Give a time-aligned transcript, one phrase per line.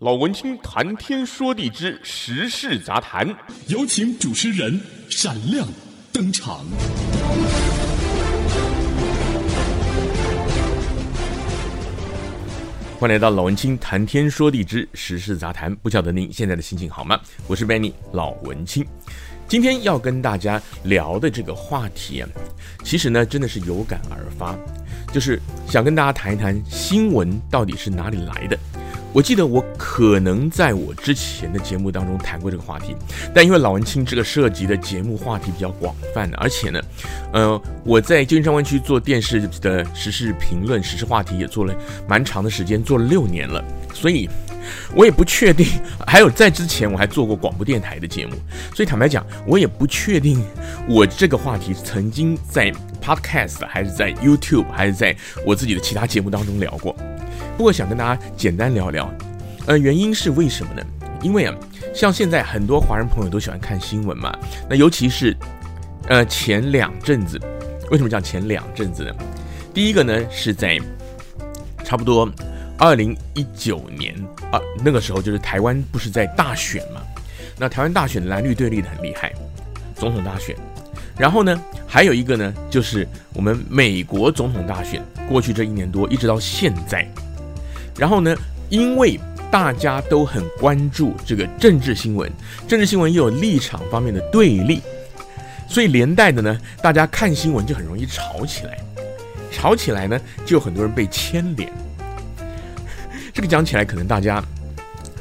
[0.00, 3.24] 老文青谈天说地之时事杂谈，
[3.68, 5.64] 有请主持人闪亮
[6.12, 6.66] 登场。
[12.98, 15.72] 欢迎来到老文青谈天说地之时事杂谈。
[15.76, 17.20] 不晓得您现在的心情好吗？
[17.46, 18.84] 我是 Benny 老文青，
[19.46, 22.28] 今天要跟大家聊的这个话题啊，
[22.82, 24.58] 其实呢真的是有感而发，
[25.12, 28.58] 就是想跟大家谈一谈新闻到底是哪里来的。
[29.14, 32.96] 我记得我可能在我之前的节目当中谈过这个话题，
[33.32, 36.82] 但因为老文青这个涉及的节目话题比较广泛，而且呢，
[37.32, 41.72] 呃，我在旧金山湾区做电视的时事评论、时事话题也做了
[42.08, 44.28] 蛮长的时间，做了六年了，所以
[44.96, 45.64] 我也不确定。
[46.04, 48.32] 还有在之前我还做过广播电台的节目，
[48.74, 50.44] 所以坦白讲，我也不确定
[50.88, 56.96] 我这个话题曾经在 Podcast 还是在 YouTube 还是在我自己的其他节目当中聊过。
[57.56, 59.08] 不过想跟大家简单聊聊，
[59.66, 60.82] 呃，原因是为什么呢？
[61.22, 61.54] 因为啊，
[61.94, 64.36] 像现在很多华人朋友都喜欢看新闻嘛，
[64.68, 65.36] 那尤其是，
[66.08, 67.40] 呃，前两阵子，
[67.90, 69.14] 为什么讲前两阵子呢？
[69.72, 70.78] 第一个呢是在
[71.84, 72.28] 差不多
[72.76, 74.14] 二零一九年
[74.50, 77.00] 啊，那个时候就是台湾不是在大选嘛，
[77.56, 79.32] 那台湾大选的蓝绿对立的很厉害，
[79.94, 80.56] 总统大选，
[81.16, 87.08] 然后呢还有一个呢就是我们美国总统大选，过去这一年多一直到现在。
[87.96, 88.36] 然后呢，
[88.68, 89.18] 因为
[89.50, 92.30] 大家都很关注这个政治新闻，
[92.66, 94.80] 政治新闻又有立场方面的对立，
[95.68, 98.78] 所以连带的呢，大家看新闻就很容易吵起来，
[99.52, 101.72] 吵起来呢，就有很多人被牵连。
[103.32, 104.42] 这个讲起来可能大家，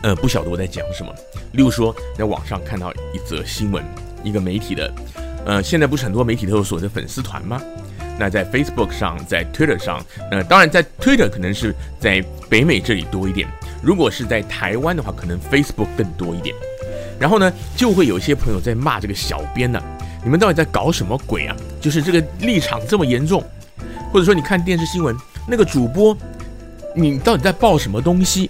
[0.02, 1.14] 呃，不晓得我在讲什么。
[1.52, 3.84] 例如说，在网上看到一则新闻，
[4.24, 4.94] 一个媒体的，
[5.46, 7.62] 呃，现在不是很多媒体都有所谓的粉丝团吗？
[8.20, 13.48] 那在 Facebook 上，在 Twitter 上，那，当然在 Twitter 可能是在北美这里多一点。
[13.82, 16.56] 如果是在台湾的话，可能 Facebook 更多一点。
[17.20, 19.82] 然后呢，就会有一些朋友在骂这个小编呢，
[20.24, 21.56] 你们到底在搞什么鬼啊？
[21.82, 23.44] 就是这个立场这么严重，
[24.12, 25.16] 或者说你看电视新闻
[25.48, 26.16] 那个主播，
[26.96, 28.50] 你到底在报什么东西？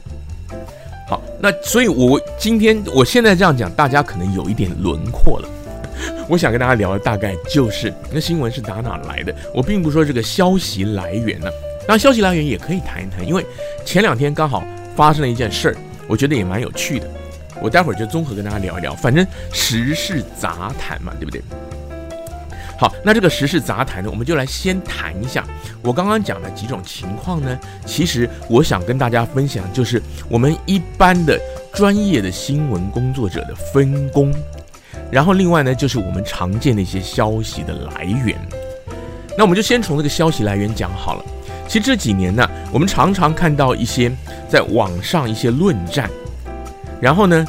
[1.08, 5.48] 好，那所以我今天我现在这样讲，大家可能有一点轮廓了。
[6.30, 9.34] 我想跟大家聊的大概就是那新闻是打哪来的。
[9.54, 11.48] 我并不说这个消息来源呢，
[11.82, 13.46] 当然消息来源也可以谈一谈，因为
[13.86, 14.64] 前两天刚好
[14.96, 15.76] 发生了一件事儿，
[16.08, 17.08] 我觉得也蛮有趣的。
[17.62, 21.42] 我待会儿就综合跟大家聊一聊，反正时事杂谈嘛，对不对？
[22.78, 25.46] 好，那这个时事杂谈呢，我们就来先谈一下
[25.82, 27.58] 我刚刚讲的几种情况呢。
[27.86, 31.40] 其实我想跟大家分享，就是我们一般的
[31.74, 34.34] 专业的新闻工作者的分工。
[35.14, 38.36] 然后另外呢，就是我们常见的一些消息的来源。
[39.38, 41.24] 那我们就先从这个消息来源讲好了。
[41.68, 44.12] 其实这几年呢，我们常常看到一些
[44.50, 46.10] 在网上一些论战，
[47.00, 47.46] 然后呢，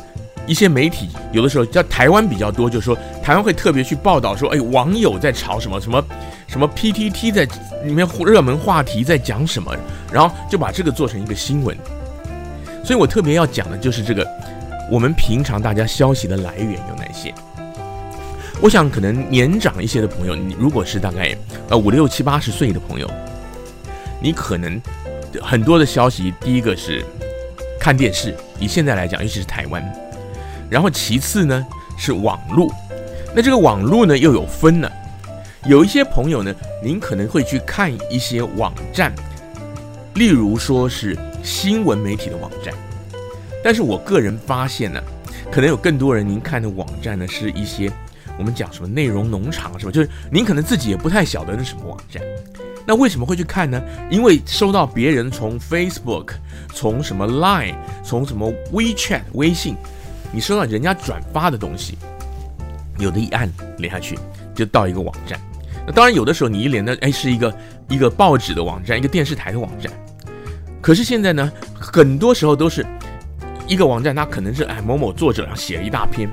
[0.46, 6.04] 一些媒体有的时候在台湾比较多，就是说台湾会特别去报道说，哎，网友在吵什么什么
[6.46, 7.48] 什么 PTT 在
[7.84, 9.74] 里面热门话题在讲什么，
[10.12, 11.74] 然后就把这个做成一个新闻。
[12.84, 14.26] 所以我特别要讲的就是这个，
[14.90, 17.34] 我们平常大家消息的来源有哪些？
[18.60, 21.36] 我想，可能年长一些的朋友，你如果是大概
[21.68, 23.10] 呃五六七八十岁的朋友，
[24.22, 24.80] 你可能
[25.42, 27.04] 很多的消息，第一个是
[27.78, 29.84] 看电视，以现在来讲，尤其是台湾，
[30.70, 31.66] 然后其次呢
[31.98, 32.72] 是网络，
[33.34, 34.90] 那这个网络呢又有分了，
[35.66, 39.12] 有一些朋友呢，您可能会去看一些网站，
[40.14, 42.72] 例如说是新闻媒体的网站，
[43.62, 45.02] 但是我个人发现呢，
[45.50, 47.92] 可能有更多人您看的网站呢是一些。
[48.38, 49.92] 我们讲什么内容农场是吧？
[49.92, 52.22] 就是您可能自己也不太晓得那什么网站，
[52.86, 53.82] 那为什么会去看呢？
[54.10, 56.30] 因为收到别人从 Facebook、
[56.72, 59.76] 从什么 Line、从什么 WeChat 微信，
[60.32, 61.96] 你收到人家转发的东西，
[62.98, 64.18] 有的一按连下去
[64.54, 65.38] 就到一个网站。
[65.86, 67.56] 那当然有的时候你一连的，哎，是一个
[67.88, 69.92] 一个报纸的网站，一个电视台的网站。
[70.80, 72.84] 可是现在呢，很多时候都是
[73.66, 76.28] 一个网站，它可能是哎某某作者然后写了一大篇。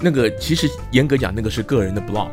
[0.00, 2.30] 那个其实严格讲，那个是个人的 blog，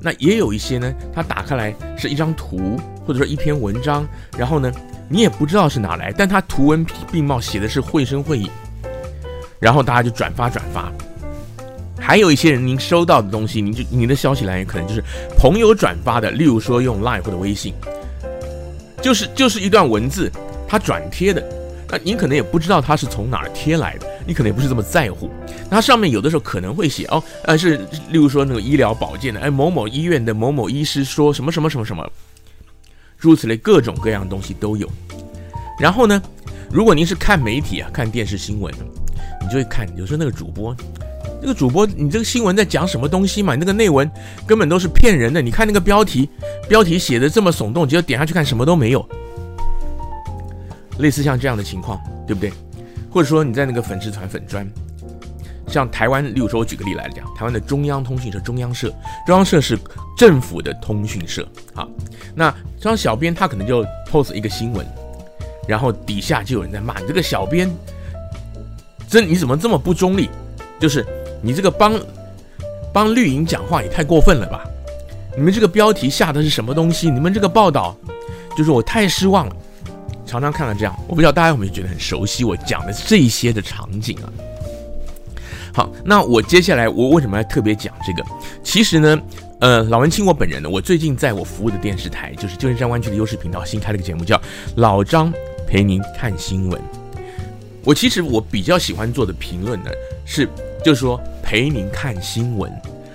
[0.00, 2.76] 那也有一些呢，它打开来是一张图
[3.06, 4.06] 或者说一篇文章，
[4.36, 4.72] 然后呢，
[5.08, 8.50] 你也不知道是哪来，但它图文并茂，写的是绘声绘影，
[9.60, 10.92] 然后大家就转发转发。
[11.98, 15.04] 还有一些人，您收到的东西，您就您的消息来源可能就是
[15.38, 17.72] 朋友转发的，例如说用 Line 或者微信，
[19.00, 20.32] 就是就是一段文字，
[20.66, 21.59] 他转贴的。
[21.90, 25.30] 那您可能也不知道它是从哪儿贴来的，你可能也不是这么在乎。
[25.68, 27.76] 它上面有的时候可能会写哦，呃，是
[28.10, 32.08] 例如说那个医疗保健的，哎，某某医院的某某医师说什么什么什么什么，
[33.18, 34.88] 诸如此类各种各样的东西都有。
[35.80, 36.22] 然后呢，
[36.70, 38.72] 如果您是看媒体啊，看电视新闻，
[39.40, 40.76] 你就会看，有时候那个主播，
[41.40, 43.56] 那个主播，你这个新闻在讲什么东西嘛？
[43.56, 44.08] 那个内文
[44.46, 45.42] 根本都是骗人的。
[45.42, 46.28] 你看那个标题，
[46.68, 49.08] 标题写的这么耸动，结果点下去看什么都没有。
[50.98, 52.52] 类似像这样的情况，对不对？
[53.10, 54.68] 或者说你在那个粉丝团粉专，
[55.66, 58.88] 像台湾，例如说我举个例来讲，台湾的中央通讯社、中央社，
[59.26, 59.78] 中央社是
[60.16, 61.86] 政府的通讯社啊。
[62.34, 64.86] 那这样小编他可能就 post 一个新闻。
[65.68, 67.70] 然后底下就有人在骂你这个小编，
[69.08, 70.28] 这你怎么这么不中立？
[70.80, 71.06] 就是
[71.42, 71.92] 你这个帮
[72.92, 74.64] 帮绿营讲话也太过分了吧？
[75.36, 77.08] 你们这个标题下的是什么东西？
[77.08, 77.96] 你们这个报道
[78.56, 79.56] 就是我太失望了。
[80.30, 84.30] 常常看到这样，我不知道大家有没有觉得很熟悉我讲的这些的场景啊？
[85.74, 88.24] 好，那我接下来我为什么要特别讲这个？
[88.62, 89.20] 其实呢，
[89.58, 94.40] 呃，老文青我本人呢，我最近在我服务的电视台，就是旧金山湾区的优势频道，新开了一个节目叫
[94.76, 95.32] 老张。
[95.68, 96.82] 陪您看新闻，
[97.84, 99.90] 我其实我比较喜欢做的评论呢，
[100.24, 100.48] 是
[100.84, 102.68] 就是说陪您看新闻，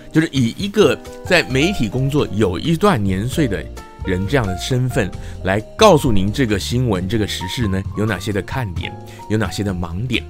[0.10, 3.62] 就是以一个在媒体工作有一段年岁的
[4.06, 5.10] 人这样的身份
[5.44, 8.96] 来告诉您这个新闻这个时事呢有哪些的看点，
[9.30, 10.24] 有哪些的盲点，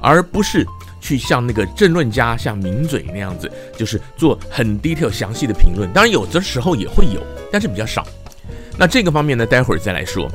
[0.00, 0.66] 而不是
[1.00, 5.92] 去像那个政论家像名嘴那样子，就是做很 detail 详细的评论。
[5.92, 7.22] 当然有的时候也会有，
[7.52, 8.06] 但是比较少。
[8.76, 10.30] 那这个方面呢，待会儿再来说。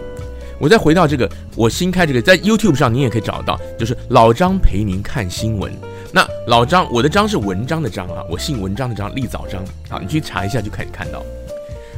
[0.61, 5.71] 我再回到这个，我新开这个，在 YouTube 上您也可以找到，就是老张陪您看新闻。
[6.11, 9.63] 那老张，我的张是文章的章啊，我姓文章的章，立早章。
[9.87, 11.23] 好，你去查一下就可以看到。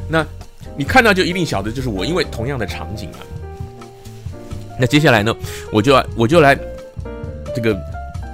[0.08, 0.24] 那
[0.76, 3.20] 你看到就一定晓得，就是我，因为同样的场景啊。
[4.78, 5.34] 那接下来呢，
[5.70, 6.56] 我就要我就来
[7.54, 7.76] 这个，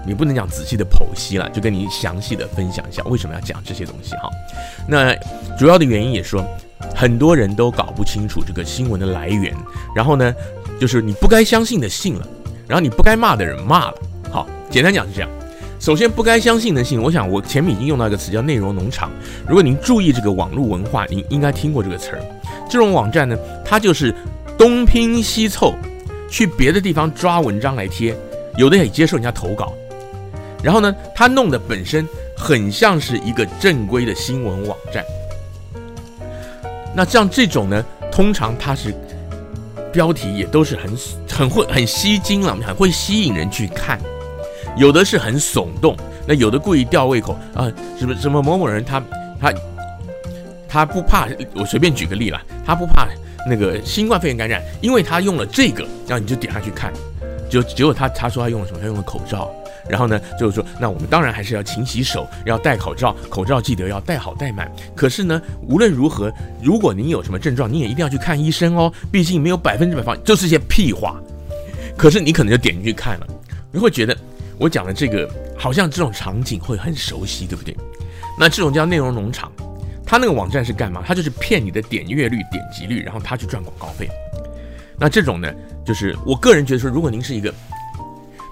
[0.07, 4.31] 你不能讲仔细的剖析了，就跟你详细的分享一下为什么要讲这些东西哈。
[4.87, 5.15] 那
[5.59, 6.45] 主要的原因也说。
[6.95, 9.53] 很多人都搞不清楚这个新闻的来源，
[9.95, 10.35] 然后呢，
[10.81, 12.27] 就是你不该相信的信了，
[12.69, 13.95] 然后你不该骂的人骂了。
[14.31, 15.29] 好，简单讲是这样。
[15.89, 19.11] 首先，不该相信的信，我想我前面已经用到一个词叫内容农场。
[19.47, 22.21] 如果您注意这个网络文化，您应该听过这个词儿。
[22.69, 24.15] 这种网站呢，它就是
[24.59, 25.75] 东拼西凑，
[26.29, 28.15] 去别的地方抓文章来贴，
[28.59, 29.73] 有的也接受人家投稿，
[30.63, 32.07] 然后呢，它弄的本身
[32.37, 35.03] 很像是一个正规的新闻网站。
[36.95, 37.83] 那像这种呢，
[38.13, 38.95] 通常它是
[39.91, 40.95] 标题也都是很
[41.27, 43.99] 很会很吸睛了，很会吸引人去看。
[44.79, 45.97] 有的是很耸动，
[46.27, 49.03] 那有的故意吊胃口啊，什么什么某某人他
[49.41, 49.53] 他
[50.69, 51.29] 他不怕？
[51.55, 53.09] 我随便举个例了，他不怕
[53.47, 56.93] 那个新冠肺炎感染，因为他用了这个，然后你就点下去看，
[57.51, 58.79] 就结果他他说他用了什么？
[58.81, 59.51] 他用了口罩。
[59.89, 64.71] 然后呢，就是说，那我们当然还是要勤洗手，要戴口罩，口罩记得要戴好戴满。
[64.95, 66.31] 可是呢，无论如何，
[66.63, 68.93] 如果您有什么症状，你也一定要去看医生哦。
[69.11, 71.19] 毕竟没有百分之百防，就是一些屁话。
[71.97, 73.27] 可是你可能就点进去看了，
[73.73, 74.15] 你会觉得
[74.59, 77.77] 我讲的这个好像这种场景会很熟悉，对不对？
[78.39, 79.53] 那这种叫内容农场，
[80.05, 81.03] 他那个网站是干嘛？
[81.07, 84.09] 他就是骗你的点阅率、点击率，然后他去赚广告费。
[84.99, 85.53] 那这种呢，
[85.85, 87.53] 就是我个人觉得说，如果您是一个。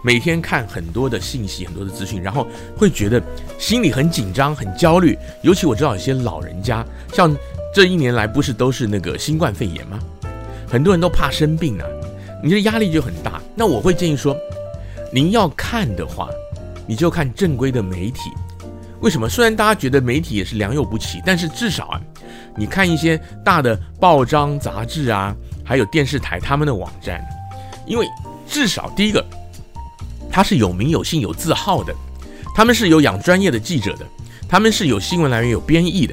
[0.05, 3.21] 每天看很多的信息，很多的资讯，然后会觉得
[3.59, 5.19] 心里很紧张、很焦虑。
[5.43, 7.35] 尤其我知道有些老人家，像
[7.75, 9.99] 这一年来不是都是那个新冠肺炎吗？
[10.69, 11.87] 很多人都怕生病啊，
[12.41, 13.43] 你的压力就很大。
[13.57, 14.37] 那我会建议说，
[15.17, 16.29] 您要看的话，
[16.87, 18.31] 你就看正规的媒体。
[19.01, 19.27] 为什么？
[19.27, 22.01] 虽然大家觉得媒体也是良莠不齐，但是至少啊，
[22.55, 27.25] 你看一些大的报章杂志啊，还有电视台他们的网站，
[27.87, 28.07] 因为
[28.47, 29.25] 至少第一个。
[30.31, 31.95] 他是有名有姓有字号的，
[32.55, 34.05] 他们是有养专业的记者的，
[34.47, 36.13] 他们是有新闻来源有编译的。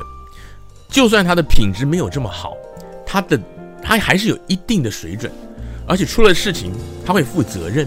[0.88, 2.54] 就算他的品质没有这么好，
[3.06, 3.38] 他的
[3.82, 5.30] 他还是有一定的水准，
[5.86, 6.72] 而且出了事情
[7.06, 7.86] 他会负责任。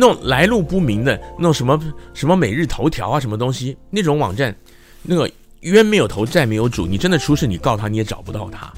[0.00, 1.78] 那种来路不明的那种什么
[2.14, 4.56] 什么每日头条啊什么东西那种网站，
[5.02, 5.30] 那个
[5.60, 8.72] 冤没有头债没有主，你真的出事你告他你也找不到他。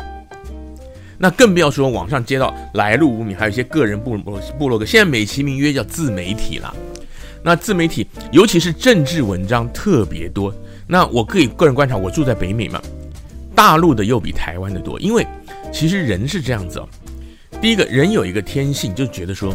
[1.17, 6.75] 那更不要说网上接到来路不明，还有一些个人部落部落格，现在美其名曰叫自媒体了。
[7.45, 10.53] 那自媒体，尤其是政治文章特别多。
[10.89, 12.83] 那我可以个人观察，我住在北美嘛，
[13.55, 14.99] 大陆的又比台湾的多。
[14.99, 15.25] 因为
[15.73, 16.89] 其实人是这样子哦，
[17.61, 19.55] 第一个人有一个天性，就觉得说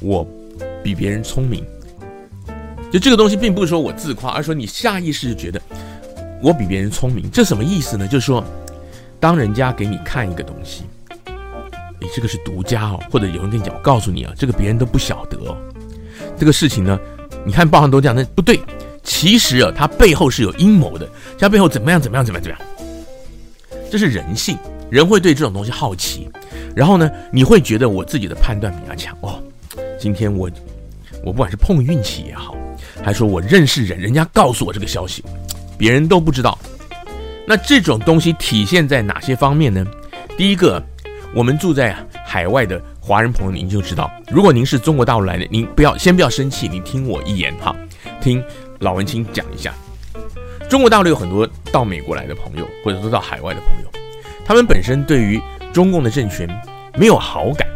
[0.00, 0.26] 我
[0.82, 1.64] 比别人聪明。
[2.90, 5.60] 就这个东西，并不是说我自夸，而是说你下意识就觉得
[6.42, 7.30] 我比别人聪明。
[7.30, 8.06] 这什么意思呢？
[8.06, 8.44] 就是说。
[9.22, 10.84] 当人家给你看一个东西，
[12.00, 15.54] 你这个是独家哦，或者有人跟你讲，我告诉你啊，这个别人都不晓得哦。
[16.38, 16.98] 这个事情呢，
[17.44, 18.58] 你看报上都这样，那不对。
[19.02, 21.06] 其实啊，它背后是有阴谋的，
[21.38, 22.66] 它背后怎么样怎么样怎么样怎么样。
[23.90, 24.56] 这是人性，
[24.90, 26.30] 人会对这种东西好奇。
[26.74, 29.38] 然后呢，你会觉得我自己的判断比较强哦。
[29.98, 30.50] 今天我
[31.24, 32.54] 我不管是碰运气也好，
[33.02, 35.24] 还是说我认识人，人家告诉我这个消息，
[35.76, 36.58] 别人都不知道。
[37.46, 39.84] 那这种东西体现在哪些方面呢？
[40.36, 40.82] 第一个，
[41.34, 47.74] 我们住在海外的华人朋友，您就知道，如果您是中国大陆来的，您不要先不要生气，您听我一言哈，
[48.20, 48.42] 听
[48.78, 49.74] 老文青讲一下。
[50.68, 53.90] 中国大陆有很多到美国来的朋友，或者说到海外的朋友，
[54.44, 55.40] 他们本身对于
[55.72, 56.48] 中共的政权
[56.96, 57.66] 没有好感，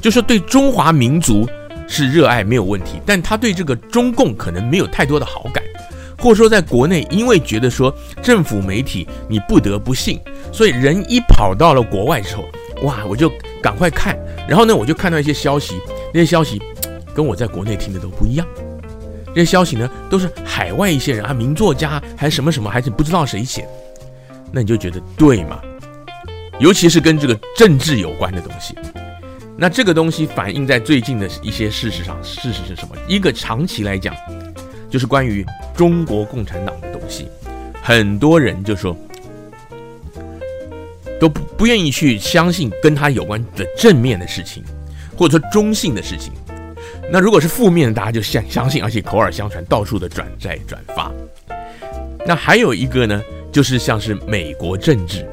[0.00, 1.48] 就是对中华民族
[1.86, 5.62] 是热爱没有问题，但他对这个中共可能没有太多的好感，
[6.18, 10.20] 或者说在国内因为觉得说政府媒体你不得不信，
[10.52, 12.44] 所以人一跑到了国外之后，
[12.82, 13.30] 哇，我就
[13.62, 15.74] 赶快看，然后呢，我就看到一些消息，
[16.12, 16.60] 那些消息
[17.14, 18.46] 跟我在国内听的都不一样。
[19.34, 23.68] 这些消息呢，都是海外一些人啊，名作家还是什么什么，还是不知道谁写，
[24.52, 25.60] 那你就觉得对吗？
[26.60, 28.76] 尤其是跟这个政治有关的东西，
[29.56, 32.96] 那这个东西反映在最近的一些事实上，事实是什么？
[33.08, 34.14] 一个长期来讲，
[34.90, 35.46] 就是关于
[35.76, 37.28] 中国共产党的东西，
[37.80, 38.96] 很多人就说
[41.20, 44.64] 都不不愿意去相信跟他有关的正面的事情，
[45.16, 46.32] 或者说中性的事情。
[47.12, 51.12] 那如果是负面的，大家就相相信，而且口耳相传，到处的转载转发。
[52.26, 55.24] 那还有一个呢，就是像是美国政治，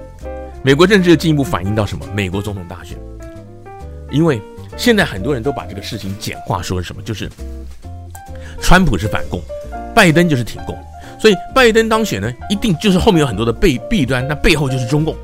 [0.63, 2.05] 美国政治进一步反映到什么？
[2.13, 2.95] 美国总统大选。
[4.11, 4.41] 因为
[4.77, 7.01] 现在很多人都把这个事情简化，说是什么？
[7.01, 7.29] 就是
[8.61, 9.41] 川普是反共，
[9.95, 10.77] 拜登就是挺共，
[11.19, 15.15] 所以拜登当选呢，一定就是后面有很多的弊弊端，那背后就是中共。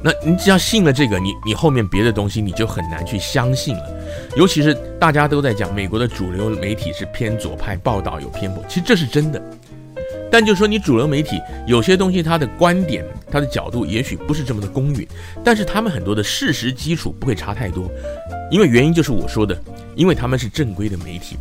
[0.00, 3.90] 那你只要信了这个，你你后面别的东西你就很难去相信了。
[4.36, 9.42] 尤其是大家都在讲美国的主流媒体是偏左派，报道有偏颇，其实这是真的。
[10.30, 15.06] 但就是说，你主流媒体有些东西，它的观点、它的角度也许不是这么的公允，
[15.42, 17.90] 但是他们很多的事实基础不会差太多，
[18.50, 19.58] 因为原因就是我说的，
[19.94, 21.36] 因为他们是正规的媒体，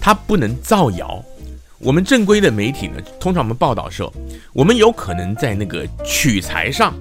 [0.00, 1.24] 它不能造谣。
[1.78, 4.12] 我们正规的媒体呢，通常我们报道的时候，
[4.52, 6.94] 我们有可能在那个取材上，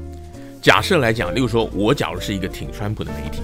[0.61, 3.41] 假设来讲，例如说我假如是一个挺川普的媒体。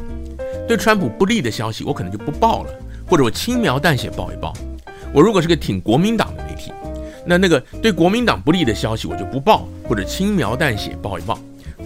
[0.67, 2.73] 对川普不利的消息，我可能就不报了，
[3.05, 4.53] 或者我轻描淡写报一报。
[5.13, 6.71] 我如果是个挺国民党的媒体，
[7.25, 11.39] 那那个对国民党不利的消息，我就不报，或者轻描淡写报一报，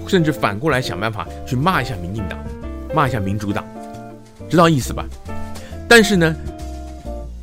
[0.07, 2.39] 甚至反过来想办法去骂一下民进党，
[2.93, 3.65] 骂一下民主党，
[4.49, 5.05] 知道意思吧？
[5.87, 6.35] 但是呢，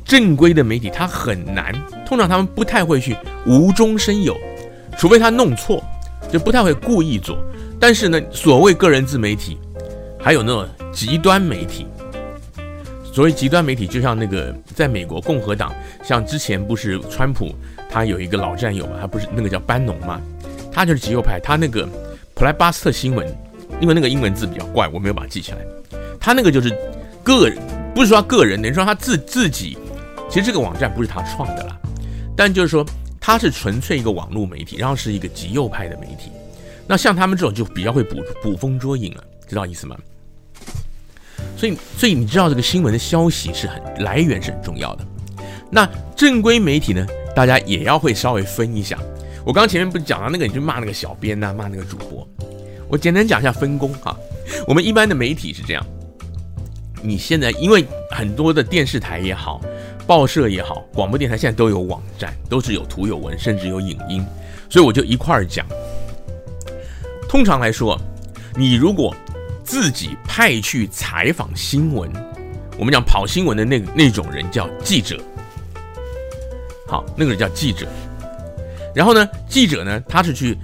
[0.03, 1.73] 正规的媒体他很难，
[2.05, 4.35] 通常他们不太会去无中生有，
[4.97, 5.83] 除非他弄错，
[6.31, 7.37] 就不太会故意做。
[7.79, 9.57] 但是呢，所谓个人自媒体，
[10.19, 10.67] 还有那种。
[10.93, 11.87] 极端媒体，
[13.13, 15.71] 所谓极端媒体，就像那个在美国共和党，
[16.03, 17.53] 像之前不是川普，
[17.87, 20.19] 他有一个老战友嘛，他不是那个叫班农嘛，
[20.71, 21.87] 他就是极右派，他那个
[22.33, 23.27] 普莱巴斯特新闻，
[23.79, 25.59] 因为那个英文字比较怪，我没有把它记起来，
[26.19, 26.71] 他那个就是
[27.23, 27.51] 个，
[27.93, 29.77] 不是说他个人，等于说他自自己，
[30.27, 31.77] 其实这个网站不是他创的啦，
[32.35, 32.83] 但就是说
[33.21, 36.31] 他是纯粹一个网络媒体，然后是一个极右派的媒体，
[36.87, 39.95] 那像他们这种就比较会捕捕风捉影了，知道意思吗？
[41.63, 45.05] 所以，所以你知道这个新闻的消息是很来源是很重要的。
[45.71, 48.99] 那正规媒体呢，大家也要会稍微分一下。
[49.45, 52.27] 我刚前面不是讲到那个，你就骂那个小编呐、骂那个主播。
[52.89, 54.13] 我简单讲一下分工哈。
[54.67, 55.85] 我们一般的媒体是这样，
[57.01, 59.61] 你现在因为很多的电视台也好，
[60.05, 64.21] 报社也好，广播电台现在都有网站，都是有图有文，甚至有影音，
[64.69, 65.65] 所以我就一块儿讲。
[67.29, 67.97] 通常来说，
[68.57, 69.15] 你如果
[69.63, 72.11] 自己派去采访新闻，
[72.77, 75.19] 我们讲跑新闻的那那种人叫记者。
[76.87, 77.87] 好，那个人叫记者。
[78.93, 80.57] 然后呢，记者呢，他是去，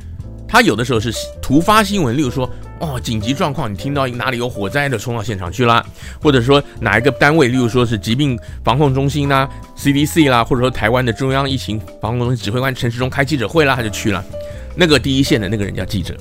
[0.48, 2.48] 他有的时候是突发新闻，例如说，
[2.80, 5.84] 哦，紧急状况，你听到哪里有火灾的，冲到现场去了，
[6.22, 14.24] 或者说哪一个单位，例如说是疾病防控中心啦、CDC 啦，或者说台湾的中央疫情防控中心指挥官陈时中开记者会啦，他就去了。
[14.76, 16.16] 那个第一线的那个人叫记者，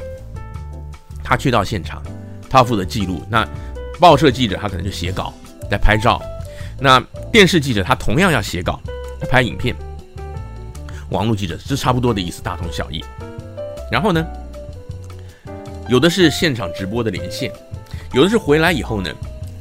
[1.23, 2.03] 他去到现场。
[2.49, 3.47] 他负责记录，那
[4.01, 5.33] 报社记者他可能就写稿，
[5.71, 6.21] 在拍照；
[6.79, 7.01] 那
[7.33, 8.81] 电视记者他同样要写稿，
[9.31, 9.75] 拍影片；
[11.11, 13.05] 网络记者这差不多的意思，大同小异。
[13.91, 14.27] 然后呢，
[15.89, 17.53] 有的是现场直播的连线，
[18.13, 19.11] 有的是回来以后呢，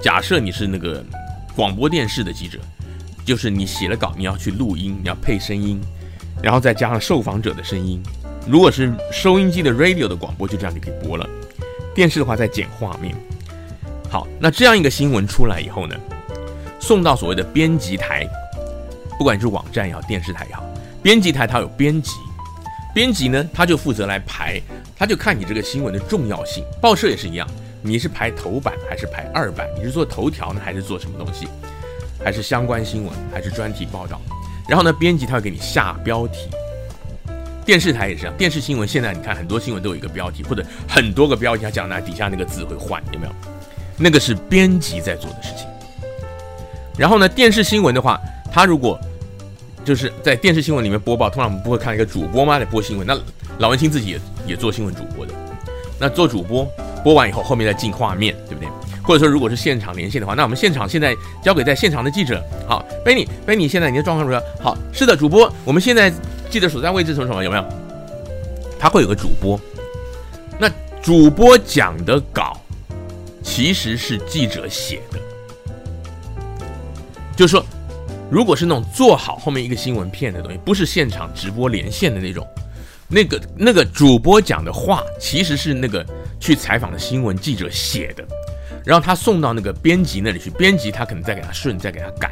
[0.01, 1.03] 假设你是那个
[1.55, 2.59] 广播电视的记者，
[3.25, 5.81] 就是你写了稿，你要去录音，你要配声音，
[6.41, 8.01] 然后再加上受访者的声音。
[8.47, 11.27] 如果是收音机的 radio 的广播，就这样就可以播了。
[11.97, 13.15] 电视的话在剪画面，
[14.07, 15.95] 好，那这样一个新闻出来以后呢，
[16.79, 18.23] 送到所谓的编辑台，
[19.17, 20.63] 不管是网站也好，电视台也好，
[21.01, 22.11] 编辑台它有编辑，
[22.93, 24.61] 编辑呢他就负责来排，
[24.95, 26.63] 他就看你这个新闻的重要性。
[26.79, 27.47] 报社也是一样，
[27.81, 29.67] 你是排头版还是排二版？
[29.75, 31.47] 你是做头条呢，还是做什么东西？
[32.23, 34.21] 还是相关新闻，还是专题报道？
[34.69, 36.47] 然后呢，编辑他会给你下标题。
[37.67, 43.33] 电视台也是这样，电视新闻现在你看很多新闻都有一个标题，或者很多个标题，他讲那底下那个字会换，有没有？
[43.97, 45.67] 那个是编辑在做的事情。
[46.97, 48.17] 然后呢，电视新闻的话，
[48.53, 48.97] 他如果
[49.83, 52.57] 就是在电视新闻里面播报，通常我们不会看一个主播吗？
[52.57, 53.05] 来播新闻。
[53.05, 53.19] 那
[53.59, 55.33] 老文青自己也也做新闻主播的，
[55.99, 56.65] 那做主播
[57.03, 58.69] 播完以后，后面再进画面，对不对？
[59.03, 62.41] 或者说，如果是现场连线的话，那我们现场现在交给在现场的记者。
[62.65, 64.43] 好，Benny，Benny，现在你的状况如何？
[64.63, 66.09] 好，是的，主播，我们现在
[66.49, 67.65] 记者所在位置什么什么有没有？
[68.79, 69.59] 他会有个主播，
[70.59, 70.69] 那
[71.01, 72.59] 主播讲的稿
[73.43, 75.19] 其实是记者写的。
[77.35, 77.65] 就是说，
[78.29, 82.47] 如果是那种做好后面一个新闻片的东西，不是现场直播连线的那种，
[83.07, 86.05] 那个那个主播讲的话，其实是那个
[86.39, 88.23] 去采访的新闻记者写的，
[88.83, 92.31] 然后他送到那个编辑那里去，编辑他可能再给他顺，再给他改，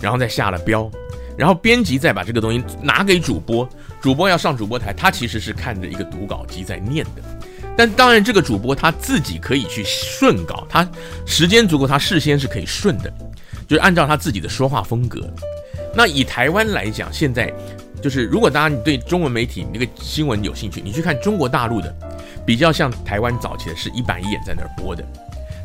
[0.00, 0.90] 然后再下了标，
[1.36, 3.68] 然后编辑再把这个东西拿给主播，
[4.00, 7.22] 主播要上主播台，他其实是看着一个读稿机在念的，
[7.76, 10.88] 但当然这个主播他自己可以去顺稿，他
[11.26, 13.12] 时间足够，他事先是可以顺的。
[13.66, 15.20] 就是按照他自己的说话风格。
[15.94, 17.52] 那以台湾来讲，现在
[18.02, 21.94] 就是如果大家你对中文媒体那个新闻有兴趣，你去看中国大陆的，
[22.44, 25.04] 比较像台湾早期的是一板一眼在那儿播的。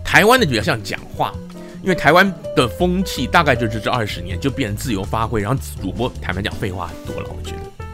[0.04, 1.34] 台湾的比较像讲话，
[1.86, 7.86] 因为台湾的风气大概就是这二十年就变自由发挥，然后主播坦白讲废话很多了，我觉得。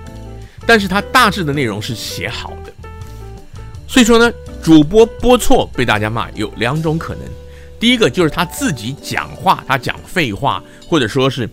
[0.66, 2.72] 但是他大致的内容是写好的，
[3.90, 4.32] 所以说呢，
[4.64, 7.24] 主播播错被大家骂有两种可能。
[7.82, 11.50] 第一个就是他自己讲话，他讲废话，或者说是，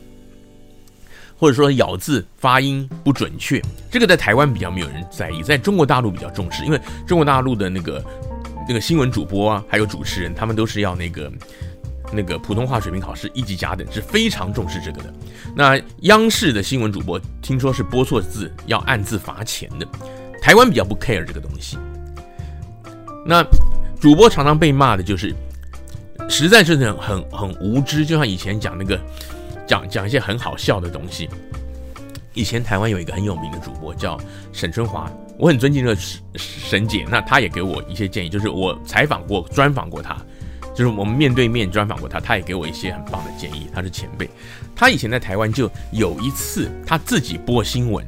[1.36, 8.04] 或者说咬字发音不准确，这个在台湾比较没有人在意，在中国大陆比较重视，因为中国大陆的那个
[8.68, 11.32] 那个新闻主播啊，还有主持人，他们都是要那个
[12.12, 15.14] 那个普通话水平考试一级甲等，是非常重视这个的。
[15.54, 19.86] 那央视的新闻主播听说是播错字要按字罚钱的，
[20.40, 21.76] 台湾比较不 care 这个东西。
[23.26, 23.44] 那
[24.00, 25.34] 主播常常被骂的就是。
[26.30, 29.00] 实在是很很很无知，就像以前讲那个，
[29.66, 31.26] 讲讲一些很好笑的东西。
[32.34, 34.20] 以前台湾有一个很有名的主播叫
[34.52, 40.18] 沈春华，我很尊敬这个沈沈姐，那她也给我一些建议，就是我采访过、专访过她，
[40.78, 43.68] 就是我们面对面专访过他，他也给我一些很棒的建议。
[43.74, 44.30] 他是前辈，
[44.76, 48.06] 他以前在台湾就有一次，他自己播新闻，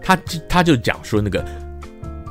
[0.00, 0.16] 她
[0.48, 1.44] 她就讲说那个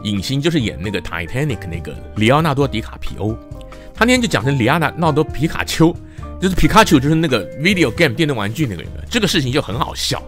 [0.06, 3.38] 影星就是演那个 Titanic 那个里奥纳多·迪卡皮欧。
[3.94, 5.94] 他那天就讲成里奥纳多皮卡丘，
[6.40, 10.24] 就是皮卡丘，就是那个 video game 电动玩具那个人，这个事情就很好笑。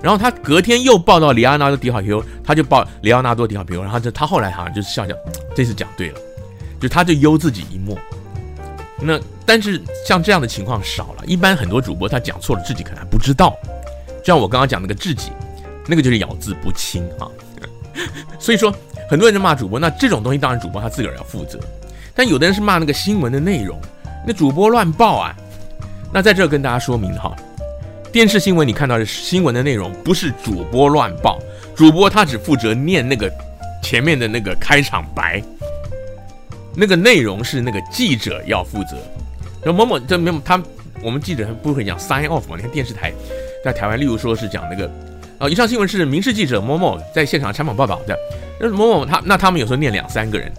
[0.00, 5.12] 然后他隔天又报道里奥纳多迪卡皮欧，他就报里奥纳多迪卡皮欧，然后就他后来好像就是笑笑，
[5.52, 6.20] 这次讲对了，
[6.80, 7.98] 就他就悠自己一默。
[9.04, 13.56] 那但是像这样的情况少了，一般很多主播他讲错了，自己可能还不知道。
[14.20, 15.32] 就像我刚刚讲那个自己，
[15.86, 17.26] 那个就是咬字不清啊。
[18.38, 18.74] 所以说
[19.08, 21.58] 很多人就骂主播，那这种东西当然主播他自个儿要负责。
[22.14, 23.80] 但有的人是骂那个新闻的内容，
[24.26, 25.34] 那主播乱报啊。
[26.12, 27.34] 那在这跟大家说明哈，
[28.12, 31.38] 电视新闻你看到的新闻的内容不是主播乱报，
[31.74, 33.32] 主播他只负责念那个
[33.82, 35.42] 前面的那个开场白，
[36.74, 38.96] 那个内容是那个记者要负责。
[39.64, 40.62] 那某某这没有他，
[41.02, 42.56] 我们记者不会讲 sign off 嘛？
[42.56, 43.12] 你看电视台
[43.64, 44.90] 在台湾，例如说是讲那个
[45.38, 48.16] 啊，以上新闻是民视记者某某在现场采访报道的，
[48.60, 50.50] 那某某他那他们有时候念两三个人。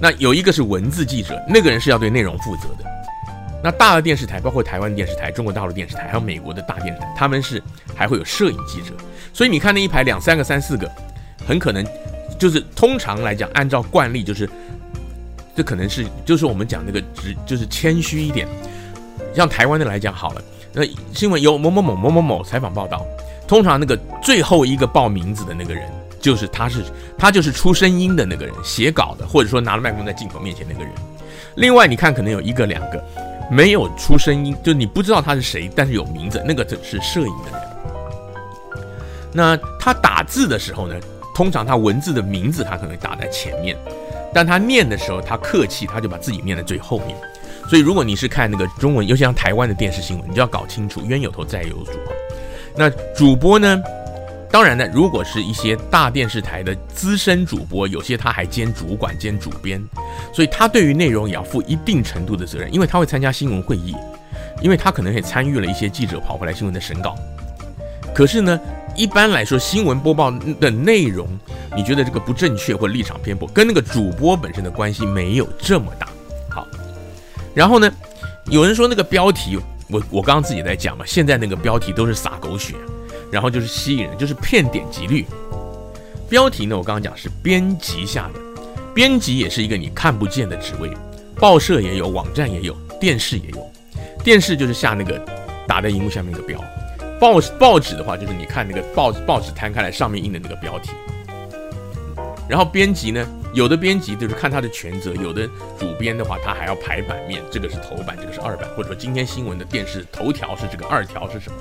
[0.00, 2.84] 那有一个是文字记者，那个人是要对内容负责的。
[3.64, 7.60] 那大的电视台，包括台湾电视台、中国大陆电视台，还有美国的大电视台，他们是
[7.96, 8.94] 还会有摄影记者。
[9.32, 10.88] 所以你看那一排两三个、三四个，
[11.44, 11.84] 很可能
[12.38, 14.48] 就是通常来讲，按照惯例就是，
[15.58, 18.46] 这可能是就是我们讲那个直就是谦虚一点。
[19.34, 20.42] 像台湾的来讲好了，
[20.72, 23.04] 那新闻由某某某某某某采访报道，
[23.48, 25.82] 通常那个最后一个报名字的那个人。
[26.20, 26.84] 就是他是
[27.16, 30.92] 他就是出声音的那个人，写稿的，或者说拿了麦克风在镜头面前那个人。
[31.54, 33.02] 另外，你看可能有一个两个
[33.48, 37.60] 没有出声音，就你不知道他是谁，但是有名字，那个就是摄影的人。
[39.32, 40.96] 那他打字的时候呢，
[41.36, 43.76] 通常他文字的名字他可能打在前面，
[44.34, 47.16] 但他念的时候他客气，他就把自己念在最后面。
[47.68, 51.92] 所以如果你是看那个中文，尤其像台湾的电视新闻，你就要搞清楚冤有头债有主。
[52.76, 53.82] 那主播呢？
[54.50, 59.78] 当然呢，如果是一些大电视台的资深主播，有些他还兼主管兼主编，
[60.32, 63.94] 所以他对于内容也要负一定程度的责任，因为他会参加新闻会议，
[64.62, 67.14] 因为他可能也参与了一些记者跑回来新闻的审稿。
[68.18, 68.60] 可是呢，
[68.96, 70.28] 一般来说新闻播报
[70.58, 71.28] 的内容，
[71.76, 76.08] 你觉得这个不正确或立场偏颇，跟那个主播本身的关系没有这么大。
[76.50, 76.66] 好
[77.54, 77.88] 然后呢，
[78.46, 79.56] 有人说那个标题，
[79.88, 82.74] 我我刚刚自己在讲嘛，现在那个标题都是撒狗血，
[83.30, 85.24] 然后就是吸引人，就是骗点击率。
[86.28, 88.40] 标题呢，我刚刚讲是编辑下的，
[88.92, 90.90] 编辑也是一个你看不见的职位，
[91.36, 93.72] 报社也有，网站也有，电视也有。
[94.24, 95.24] 电视就是下那个
[95.68, 96.58] 打在荧幕下面那个标，
[97.20, 100.90] 报报纸的话就是你看那个报报纸摊开来上面印的那个标题。
[102.48, 105.46] 然后编辑呢，有的编辑就是看他的权责，有的
[105.78, 111.58] 主编的话他还要排版面，这个是头版，这个是二版，或者说今天新闻的电视头条是这个，二条是什么？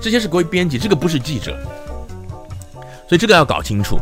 [0.00, 1.58] 这些是归编辑，这个不是记者，
[3.08, 3.98] 所以这个要搞清楚。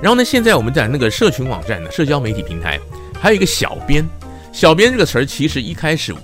[0.00, 2.80] 然后呢，现在我们在那个社群网站的社交媒体平台，
[3.20, 4.08] 还有一个小编，
[4.52, 6.14] 小编这个词儿其实一开始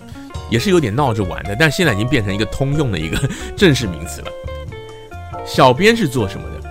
[0.51, 3.19] 也是有点闹着玩的，但现在已经变成一个通用的一个
[3.57, 4.29] 正式名词了。
[5.47, 6.69] 小编是做什么的？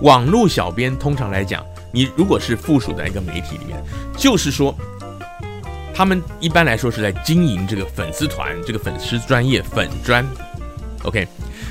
[0.00, 3.82] 网络小编通常来讲，你如果是附属在一个媒体里面，
[4.16, 4.74] 就是说，
[5.94, 10.26] 他们一般来说是在经营这个粉丝团、这个粉丝专业粉专
[11.04, 11.26] ，OK，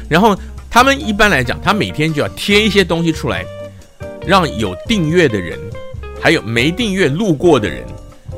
[0.09, 0.35] 然后
[0.69, 3.45] 他们一般来讲，他每天就要贴一些东西出来，
[4.25, 5.59] 让有订阅的人，
[6.21, 7.85] 还有没订阅路过的人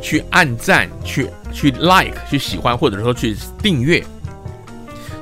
[0.06, 4.04] 去按赞、去去 like、去喜欢，或者说去订阅。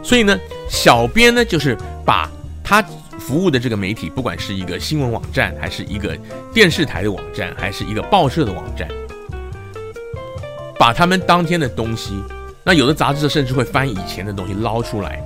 [0.04, 0.38] 所以呢，
[0.70, 2.30] 小编呢就是把
[2.62, 2.84] 他。
[3.20, 6.18] 服务的这个媒体，不管是一个新闻网站，还是一个
[6.54, 8.86] 电视台的网站，还是一个报社的网站，
[10.78, 12.22] 把他们当天的东西，
[12.66, 15.24] 那有的杂志甚至会翻以前的东西捞出来，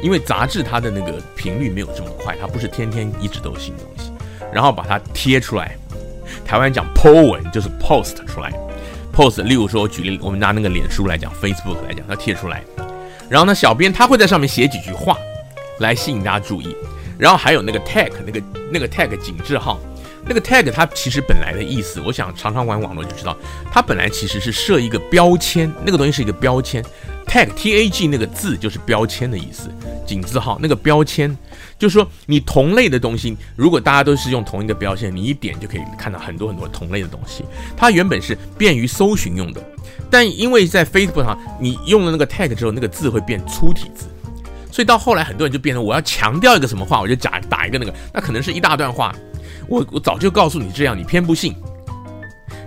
[0.00, 4.12] 因为杂志它的那个频率没有这么快，它不是天天一直都有新东西，
[4.52, 5.76] 然后把它贴出来。
[6.44, 8.52] 台湾讲 po 文就是 post 出来
[9.12, 12.62] ，post，例如说我举例，我们拿那个脸书来讲，Facebook 来讲，它贴出来，
[13.28, 15.16] 然后呢，小编他会在上面写几句话。
[15.78, 16.74] 来吸引大家注意，
[17.18, 19.78] 然后还有那个 tag 那个那个 tag 井字号，
[20.24, 23.36] 那个 tag 它其实本来的意思，我想常常玩网络就知道，
[23.70, 26.82] 它本来其实是设一个标签，那个东西是一个标签
[27.26, 29.68] ，tag t a g 那个字就是标签的意思，
[30.06, 31.36] 井字号那个标签，
[31.78, 37.44] 就是说你同类的东西，如果大家都是用同一个标签，你一点就可以看到很多很多同类的东西，
[37.76, 39.62] 它原本是便于搜寻用的，
[40.10, 44.06] 但因为在 Facebook 上你用了那个 tag 之后，那个字会变粗体字。
[44.72, 49.14] 所以到后来，很多人就变成我要强调一个什么话，我就打打一个那个，那可能是一大段话。
[49.68, 51.56] 我我早就告诉你这样，你偏不信。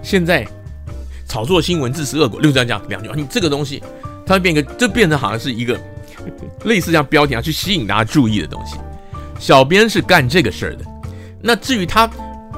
[0.01, 0.43] 现在
[1.27, 3.83] 炒作新闻自食恶果，六这样讲两句话，你这个东西，
[4.29, 5.75] 它会变一个，这变成好像是一个
[6.65, 8.75] 类似像标题啊，去吸引大家注意的东西。
[9.39, 10.85] 小编是干这个事儿的。
[11.41, 12.07] 那至于他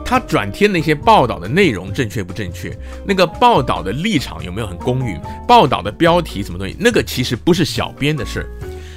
[0.03, 8.49] 他转贴那些报道的内容正确不正确，那个报道的立场有没有很公允，报道的标题什么东西，那个其实不是小编的事儿。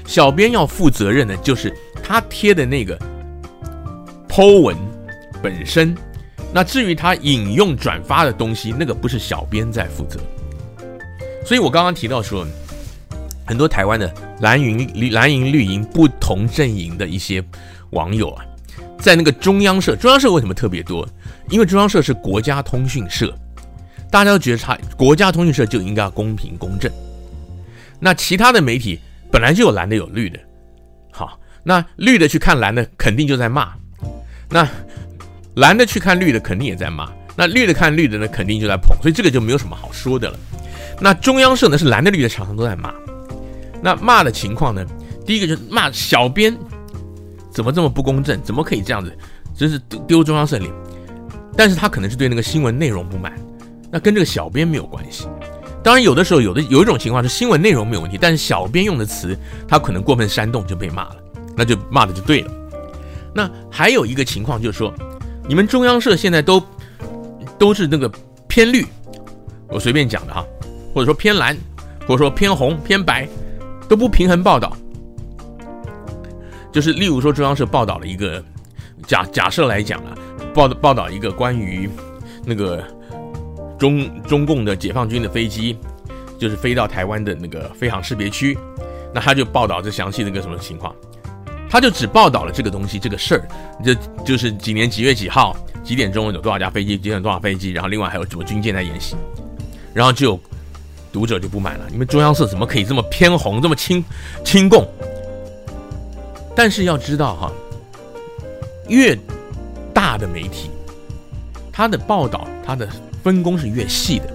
[0.05, 2.99] 小编要负责任的，就是他贴的那个
[4.29, 4.77] po 文
[5.41, 5.97] 本身。
[6.53, 10.19] 那至于他引用转发的东西，那个不是小编在负责。
[11.45, 12.47] 所以我刚刚提到说，
[13.45, 17.43] 很多台湾的蓝营、蓝营、绿营不同阵营的一些
[17.91, 18.45] 网友啊，
[18.99, 21.09] 在那个中央社，中央社为什么特别多？
[21.51, 23.35] 因为中央社是国家通讯社，
[24.11, 26.91] 大家都觉得他国家通讯社就应该要公平公正。
[28.01, 28.99] 那其他的媒体。
[29.33, 30.39] 本来就有蓝的有绿的，
[31.11, 33.73] 好，那绿的去看蓝的肯定就在骂，
[34.49, 34.69] 那
[35.57, 40.39] 蓝的去看绿的肯定也在骂，那绿的看绿的呢肯定就在捧，所以这个就没有什么好说的了。
[41.01, 42.95] 那中央社呢是蓝的绿的常常都在骂，
[43.85, 44.83] 那骂的情况呢，
[45.27, 46.57] 第一个就是骂小编
[47.51, 49.15] 怎么这么不公正，怎么可以这样子，
[49.55, 50.73] 真是丢丢中央社脸。
[51.55, 53.33] 但是他可能是对那个新闻内容不满，
[53.93, 55.29] 那跟这个小编没有关系。
[55.83, 61.17] 当然，有的时候有的有一种情况是新闻内容没有问题，但是小编用的词他可能过分煽动就被骂了，
[61.55, 62.51] 那就骂的就对了。
[63.35, 64.95] 那还有一个情况就是说，
[65.47, 66.63] 你们中央社现在都
[67.59, 68.11] 都是那个
[68.49, 68.87] 偏绿，
[69.69, 70.43] 我随便讲的哈，
[70.95, 71.55] 或者说偏蓝，
[72.09, 73.29] 或者说偏红偏白，
[73.95, 74.77] 都不平衡报道。
[76.73, 78.43] 就是例如说中央社报道了一个
[79.07, 80.19] 假假设来讲啊，
[80.53, 81.89] 报报道一个关于
[82.45, 82.85] 那个。
[83.77, 85.77] 中中共的解放军的飞机，
[86.39, 88.57] 就是飞到台湾的那个飞航识别区，
[89.13, 90.95] 那他就报道这详细的一个什么情况，
[91.69, 93.43] 他就只报道了这个东西这个事儿，
[93.85, 93.93] 就
[94.25, 99.17] 就是几年几月几号几点钟有多少架飞机，几点多少飞机，然后另外还有什么军舰在演习，
[99.93, 100.39] 然后就
[101.15, 104.05] 读者就不满了，你们中央社怎么可以这么偏红，这么亲
[104.45, 104.87] 亲共？
[106.55, 107.53] 但是要知道哈，
[108.89, 109.17] 越
[109.95, 110.69] 大的媒体，
[111.73, 112.89] 它的报道它的。
[113.25, 114.29] 分工是越细的，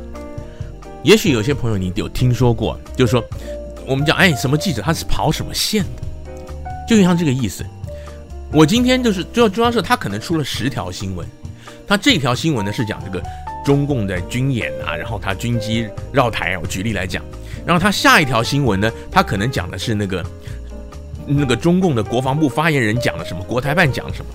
[1.04, 3.24] 也许有些朋友你有听说过，就是说，
[3.86, 6.02] 我们讲，哎，什么记者他是跑什么线的，
[6.88, 7.64] 就像这个意思。
[8.52, 11.24] 我今天就是中央中央社，他可能出了十条新闻，
[11.88, 13.24] 他这条新闻呢是讲这个
[13.66, 17.24] 中共的军演啊，然后他军机绕台啊，我举例来讲，
[17.66, 20.26] 然后他下一条新闻呢，他可能讲的是那个
[21.26, 24.32] 那个中共的国防部发言人讲了什么，国台办讲了什么，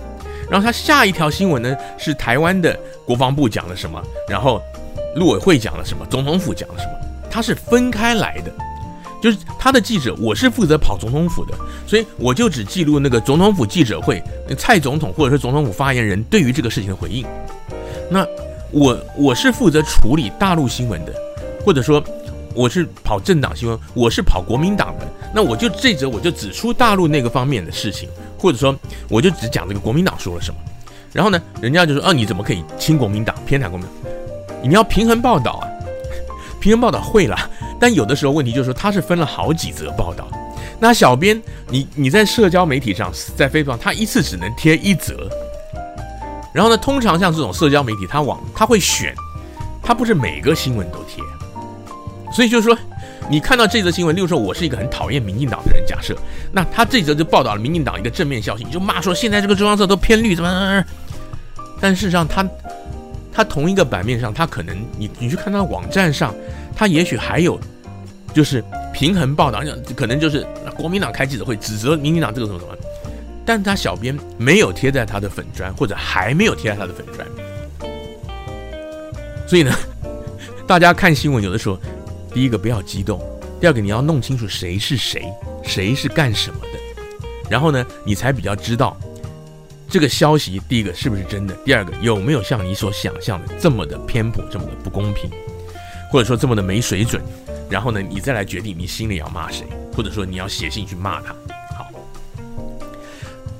[0.49, 4.61] 然后他下一条新闻呢是台湾的国防部讲了什么，然后
[5.15, 6.91] 陆委会讲了什么，总统府讲了什么，
[7.29, 8.51] 他是分开来的。
[9.21, 11.53] 就是他的记者，我是负责跑总统府的，
[11.87, 14.21] 所以我就只记录那个总统府记者会，
[14.55, 17.25] 蔡总统或者是总统府发言人对于这个事情的回应。
[18.07, 18.23] 那
[18.71, 21.13] 我我是负责处理大陆新闻的，
[21.63, 22.03] 或者说
[22.53, 28.75] 我是跑政党新闻，我是跑国民党的，那我就这则我就指出大陆那个方面的事情，或者说
[29.09, 30.57] 我就只讲这个国民党说了什么。
[31.13, 34.11] 然后呢，人家就说啊，你怎么可以亲国民党，偏袒国民党？
[34.61, 35.63] 你要平衡报道啊，
[36.59, 37.37] 平衡报道会了。
[37.79, 40.27] 但有的时候问题就是说，他是分了好几则报道，
[40.79, 45.29] 那小编你你在社交媒体上，在飞创，他一次只能贴一则。
[46.55, 49.13] 然后呢，通常像这种社交媒体，他往他会选，
[49.83, 51.21] 他不是每个新闻都贴。
[52.33, 52.77] 所以就是说，
[53.29, 56.17] 你看到这则新闻，例如说我是一个很讨厌民进党的人，假设，
[56.51, 60.83] 那他这则就报道了民进党一个正面消息，你就骂说现在这个中央社都偏绿，怎么？
[61.81, 62.47] 但事实上，他
[63.33, 66.33] 他同一个版面上，他可能你你去看他的网站上。
[66.77, 67.57] 他也许还有，
[68.33, 68.61] 就是
[68.93, 69.61] 平衡报道，
[69.95, 72.75] 可能就是国民党开记者会指责民进党这个什么什么，
[73.45, 77.27] 但他小编没有贴在他的粉砖，或者还没有贴在他的粉砖，
[79.47, 79.71] 所以呢，
[80.65, 81.79] 大家看新闻有的时候，
[82.33, 83.21] 第一个不要激动，
[83.61, 85.23] 第二个你要弄清楚谁是谁，
[85.63, 86.79] 谁是干什么的，
[87.49, 88.97] 然后呢，你才比较知道
[89.89, 95.29] 这个消息第一个是不是真的，第二个有没有像你所想象的这么的偏颇，这么的不公平。
[96.11, 97.21] 或者说这么的没水准，
[97.69, 101.35] 然后呢，你再来决定你心里要骂谁，或者说你要写信去骂他。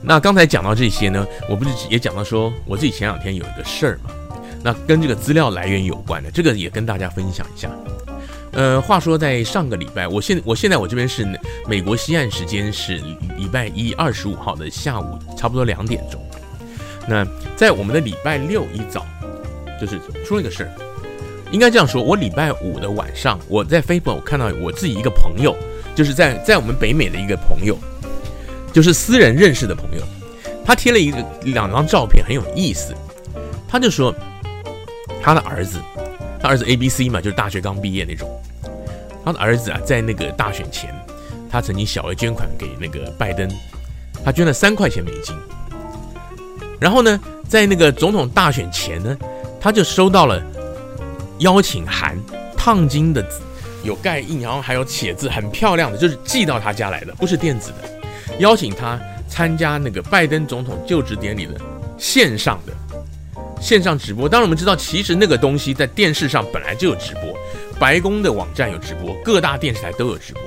[0.08, 4.12] 那刚才讲到这些呢，我不是也讲到说我自己前两天有一个事儿嘛，
[4.64, 7.70] 那跟这个资料来源有关的，这个也跟大家分享一下。
[8.52, 11.28] 呃，话说在上个礼拜，我现我现在我这边是
[11.68, 12.98] 美国西岸时间是
[13.38, 16.22] 礼拜一二十五号的下午差不多两点钟。
[17.08, 19.06] 那在我们的礼拜六一早，
[19.82, 20.72] 就是出了一个事儿。
[21.52, 25.56] 应该这样说，我礼拜五的晚上，我在 Facebook 看到我自己一个朋友，
[25.94, 27.78] 就是在在我们北美的一个朋友，
[28.76, 30.04] 就是私人认识的朋友，
[30.66, 32.94] 他贴了一个两张照片，很有意思。
[33.70, 34.14] 他就说，
[35.24, 35.80] 他的儿子，
[36.42, 38.30] 他儿子 ABC 嘛，就是大学刚毕业那种。
[39.24, 40.94] 他的儿子啊，在那个大选前，
[41.50, 43.50] 他曾经小额捐款给那个拜登，
[44.26, 45.34] 他捐了三块钱美金。
[46.78, 49.18] 然后呢，在那个总统大选前呢，
[49.58, 50.44] 他就收到了。
[51.40, 52.18] 邀请函，
[52.58, 53.26] 烫金的，
[53.84, 57.95] 有盖印，然后还有写字，很漂亮的，就是寄到他家来的，不是电子的。
[58.40, 61.54] 邀请他参加那个拜登总统就职典礼的
[61.98, 62.74] 线上的
[63.62, 64.28] 线上直播。
[64.28, 67.24] 当然，我们知道，其实那个东西在电视上本来就有直播，
[67.80, 70.42] 白宫的网站有直播，各大电视台都有直播。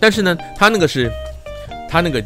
[0.00, 1.10] 但是呢，他那个是，
[1.88, 2.24] 他那个。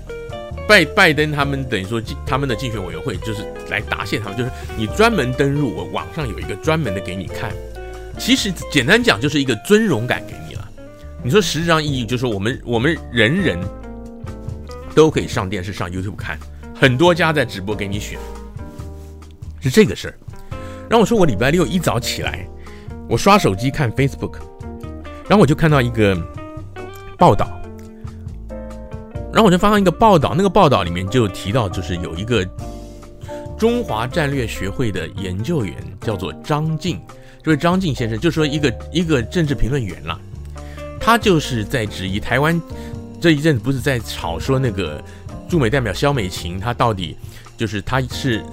[0.68, 7.50] 拜拜登他们等于说，他们的竞选委员会就是来答谢他们，就是你专门登入我网上有一个专门的给你看，
[8.18, 10.47] 其实简单讲就是一个尊荣感给你。
[11.22, 13.58] 你说实质上意义就是说我们我们人人
[14.94, 16.38] 都可以上电视上 YouTube 看，
[16.74, 18.18] 很多家在直播给你选，
[19.60, 20.14] 是这个事儿。
[20.88, 22.48] 然后我说我礼拜六一早起来，
[23.08, 24.36] 我刷手机看 Facebook，
[25.28, 26.16] 然后我就看到一个
[27.18, 27.48] 报道。
[29.30, 32.44] 然后我就发现一个报道，那个报道里面就提到，就是有一个
[33.58, 37.00] 中华战略学会的研究员叫做张静，
[37.42, 40.18] 这位张静先生就说一个一个政治评论员了，
[41.08, 42.60] 他就是在质疑台湾
[43.18, 45.02] 这一阵子不是在吵说那个
[45.48, 47.16] 驻美代表萧美琴，他到底
[47.56, 48.44] 就是他是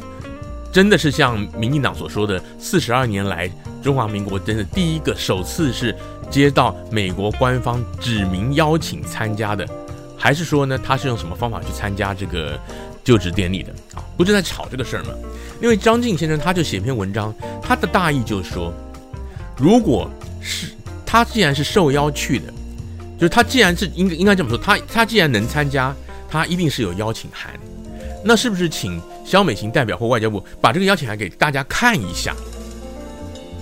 [0.71, 3.51] 真的是像民进党所说的四十二年来
[3.83, 5.93] 中华民国真的第一个首次是
[6.31, 9.67] 接到美国官方指名邀请参加的。
[10.17, 12.57] 还是说呢，他是用什么方法去参加这个
[13.03, 13.99] 就职典礼的啊？
[14.15, 15.09] 不是在吵这个事儿吗？
[15.61, 18.73] 因为张静先生他就写篇文章，他的大意就是说，
[19.57, 20.67] 如果是
[21.15, 22.53] 他既然是受邀去的，
[23.17, 25.95] 就是他既然是应应该这么说，他他既然能参加，
[26.27, 27.57] 他一定是有邀请函。
[28.21, 32.35] 那是不是请肖美琴代表或外交部把这个邀请函给大家看一下？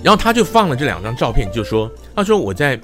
[0.04, 2.80] 然后他就放了这两张照片，就说他说我在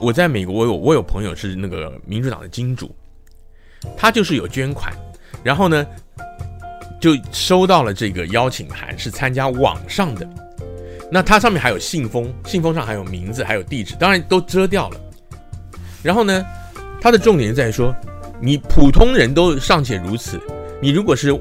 [0.00, 2.94] 我在美国，我有我有朋友是那个民主党的金主。
[3.96, 4.94] 他就是有捐款，
[5.42, 5.84] 然后呢，
[7.00, 10.24] 就收到了这个邀请函，是参加网上的。
[11.10, 15.00] 那它上面还有信封，信封上还有名字，还有地址，当然都遮掉了。
[16.02, 16.44] 然后呢，
[17.00, 17.94] 它的重点在于说，
[18.40, 20.40] 你普通人都尚且如此，
[20.80, 21.32] 你如果是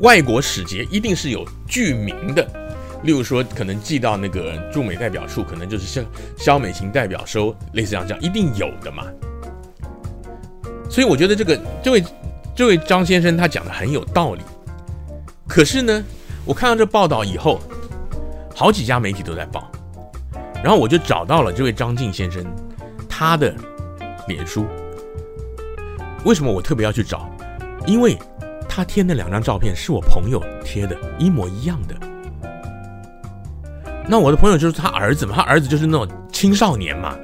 [0.00, 2.46] 外国使节，一定是有具名的，
[3.02, 6.02] 例如说可能寄到那个驻美代表处，可能就是肖
[6.36, 9.04] 肖美琴代表收，类似这样这样，一定有的嘛。
[10.88, 12.04] 所以我觉得这个这位
[12.54, 14.42] 这位张先生他讲的很有道理。
[15.48, 16.04] 可是呢，
[16.44, 17.60] 我看到这报道以后，
[18.58, 19.70] 好几家媒体都在报，
[20.64, 22.42] 然后我就找到了这位张静先生
[23.06, 23.54] 他的
[24.26, 24.64] 脸书。
[26.24, 27.30] 为什么我特别要去找？
[27.86, 28.16] 因为
[28.66, 31.94] 他贴那两张照片是我朋友贴的，一模一样的。
[34.08, 37.14] 那我的朋友就是他儿子嘛，他儿子就是那种青少年嘛。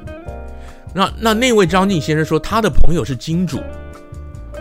[0.95, 3.59] 那那那位张静先生说，他的朋友是金主，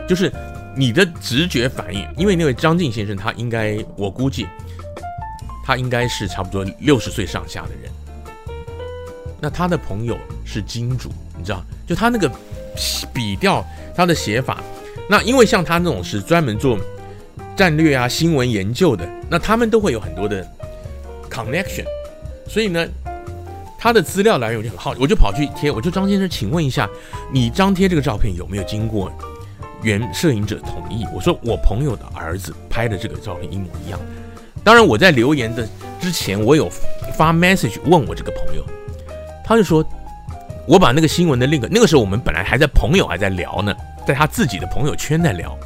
[0.07, 0.31] 就是
[0.73, 4.47] 你的直觉反应，因为那位张静先生他应该，我估计
[5.63, 7.91] 他应该是差不多六十岁上下的人。
[9.39, 12.31] 那他的朋友是金主，你知道，就他那个
[13.13, 14.61] 笔调，他的写法，
[15.09, 16.77] 那因为像他那种是专门做
[17.55, 20.47] 战略啊、新闻研究的，那他们都会有很多的
[21.29, 21.85] connection，
[22.47, 22.87] 所以呢。
[23.83, 26.87] 他的资料来源我就很好，我就跑去贴，我就张先生，请问一下，
[27.33, 29.11] 你张贴这个照片有没有经过
[29.81, 31.03] 原摄影者同意？
[31.11, 33.99] 我说我朋友的儿子拍的这个照片一模一样。
[34.63, 35.67] 当然我在留言的
[35.99, 36.69] 之前，我有
[37.15, 38.63] 发 message 问我这个朋友，
[39.43, 39.83] 他就说，
[40.67, 43.75] 我把那个新闻的 link，那个时候我们本来还在朋友还在聊呢，
[44.07, 45.57] 在他自己的朋友圈在聊，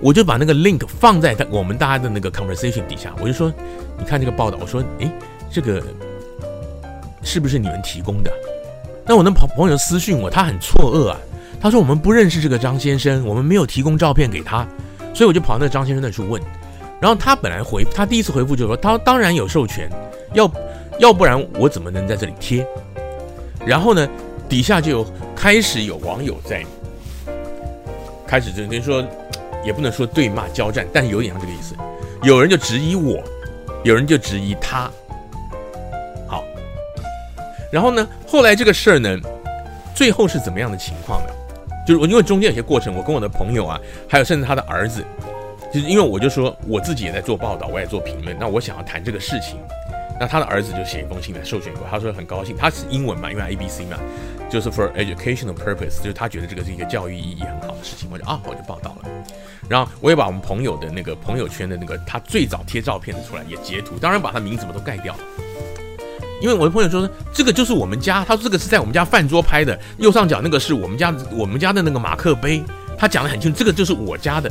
[0.00, 3.52] 我就把那个 link 放在他我们大家的那个 conversation 底下，我就说，
[3.98, 5.10] 你看这个报道，我说，诶，
[5.50, 5.82] 这个。
[7.22, 8.32] 是不是你们提供的？
[9.04, 11.18] 那我那朋朋友私信我，他很错愕啊。
[11.60, 14.64] 他说我们不认识这个张先生，我们没有提供照片给他，
[15.12, 16.40] 所以我就跑到那个张先生那去问。
[17.00, 19.88] 然后他本来回他第一次回复就是说，他当然有授权，
[20.32, 20.50] 要
[20.98, 22.66] 要不然我怎么能在这里贴？
[23.66, 24.08] 然后呢，
[24.48, 26.64] 底下就有开始有网友在
[28.26, 29.04] 开始就等于说，
[29.64, 31.74] 也不能说对骂交战，但是有点像这个意思。
[32.22, 33.22] 有人就质疑我，
[33.84, 34.90] 有人就质疑他。
[36.26, 36.42] 好
[37.70, 39.16] 然后呢，后来这个事儿呢，
[39.94, 41.32] 最后是怎么样的情况呢？
[41.86, 43.78] 就是我因为中间有些过程，我跟我的朋友啊，
[44.08, 45.04] 还有甚至他的儿子，
[45.80, 49.58] 因为我就说我自己也在做报道，我也做评论，那我想要谈这个事情，
[50.18, 53.98] 那他的儿子就写一封信来授权过，他说很高兴，他是英文嘛，因为 ABC 嘛，
[54.50, 59.08] 就是 for educational purpose，就是他觉得这个是一个教育意义很好的事情，我就啊，我就报道了，
[59.68, 65.20] 然后我也把我们朋友的那个朋友圈的那个他最早贴照片的出来也截图，当然把他名字什么都盖掉了。
[66.40, 72.62] 因为我的朋友说，这个就是我们家，他说这个是在我们家饭桌拍的，右上角那个是我们家我们家的那个马克杯，
[72.98, 74.50] 他讲得很清楚，这个就是我家的。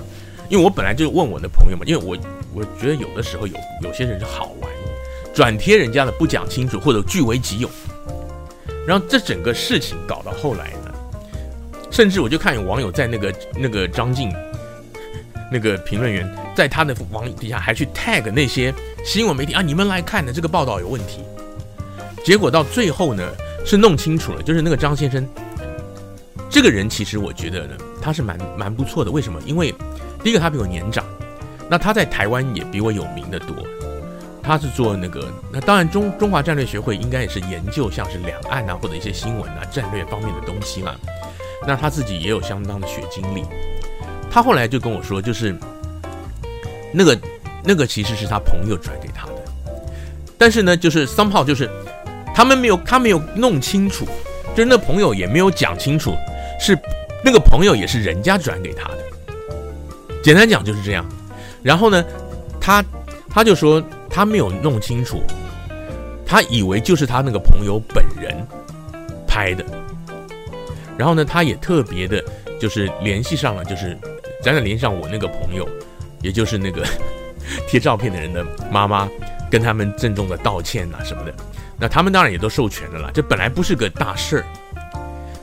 [0.50, 2.18] 因为我本来就问我的朋友嘛，因为我
[2.54, 4.70] 我觉得有的时候有有些人是好玩，
[5.34, 7.70] 转贴人家的不讲清楚或者据为己有，
[8.88, 10.94] 然后这整个事情搞到后来呢，
[11.90, 14.32] 甚至我就看有网友在那个那个张静
[15.52, 21.22] 那个评论员在他的网底下还去 tag 那些新闻媒体啊，你们来看的这个报道有问题。
[22.24, 23.24] 结果到最后呢，
[23.64, 25.28] 是弄清楚了，就是那个张先生，
[26.50, 29.12] 这个人其实我觉得呢，他是蛮蛮不错的。
[29.12, 29.40] 为什么？
[29.46, 29.72] 因为
[30.26, 31.06] 第一个他比我年长，
[31.70, 33.56] 那他在台湾也比我有名的多。
[34.42, 40.96] 他是做那个，那当然中中华战略学会应该也是研究像是两岸啊或者一些新闻啊战略方面的东西啦。
[41.68, 43.44] 那他自己也有相当的学经历。
[44.32, 45.56] 他后来就跟我说，就是
[46.92, 47.16] 那个
[47.64, 49.34] 那个其实是他朋友转给他的，
[50.40, 51.70] 但是呢，就是 somehow 就是。
[52.34, 54.06] 他们没有，他没有弄清楚，
[54.56, 56.16] 就是那朋友也没有讲清楚，
[56.60, 56.76] 是
[57.24, 59.05] 那个朋友也是人家转给他的。
[60.26, 61.06] 简单讲就是这样。
[61.62, 62.04] 然后呢，
[62.60, 62.84] 他
[63.30, 65.22] 他就说他没有弄清楚，
[66.26, 68.36] 他以为就是他那个朋友本人
[69.28, 69.64] 拍的。
[70.98, 72.24] 然后呢，他也特别的，
[72.60, 73.96] 就是联系上了，就是
[74.42, 75.70] 咱俩联系上我那个朋友，
[76.24, 76.84] 也就是那个
[77.70, 79.08] 贴照片的人的妈妈，
[79.52, 81.36] 跟他们郑重的道歉啊什么的。
[81.78, 84.46] 那他们当然也都授权的了，这本来不是个大事儿。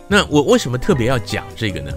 [0.08, 1.92] 那我为什么特别要讲这个呢？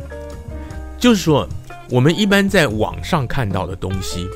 [1.00, 1.50] 就是说，
[1.90, 4.28] 我们一般在网上看到的东西，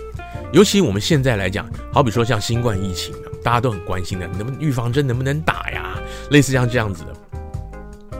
[0.52, 6.00] 尤其我们现在来讲，好比说像新冠疫情，大家都很关心的，能不能预防针能不能打呀？
[6.30, 8.18] 类似像这样子的，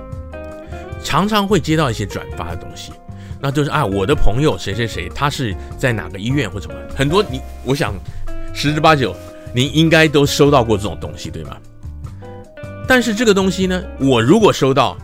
[1.04, 2.92] 常常会接到一些转发的东西，
[3.40, 7.94] 那就是啊，我的朋友谁谁谁，他是在哪个医院或什么，很多你，我想
[8.52, 9.16] 十之八九，
[9.54, 11.56] 您应该都收到过这种东西，对吗？
[12.88, 14.98] 但是这个东西呢，我如果收到，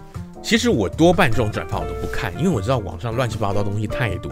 [0.46, 4.32] 其实我多半这种转发我都不看，因为我知道网上乱七八糟东西太多。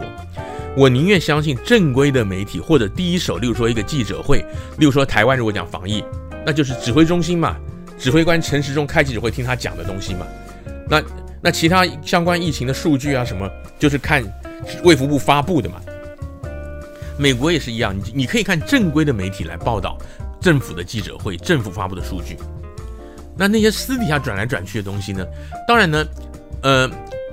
[0.76, 4.38] 我宁愿相信正规的媒体或者第一手，例如说一个记者会，
[4.78, 6.04] 例如说台湾如果讲防疫，
[6.46, 7.56] 那就是指挥中心嘛，
[7.98, 10.24] 指挥官陈时中开记者会听他讲的东西嘛。
[10.88, 11.02] 那
[11.40, 14.22] 那其他相关疫情的数据啊什么，就是看
[14.84, 15.80] 卫福部发布的嘛。
[17.18, 19.98] 美国也是一样，你你可以看正规的媒体来报道。
[20.40, 22.36] 政府的记者会、政府发布的数据。
[23.36, 25.26] 那那些私底下转来转去的东西呢？
[25.66, 26.06] 当然呢，
[26.62, 26.90] 呃，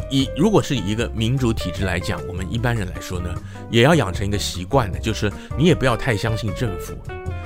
[0.09, 3.29] 以如果是以一个民主体制来讲，我们一般人来说呢，
[3.69, 6.93] 也要养成一个习惯的，就是你也不要太相信政府，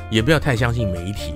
[0.10, 1.34] 也不要太相信媒体。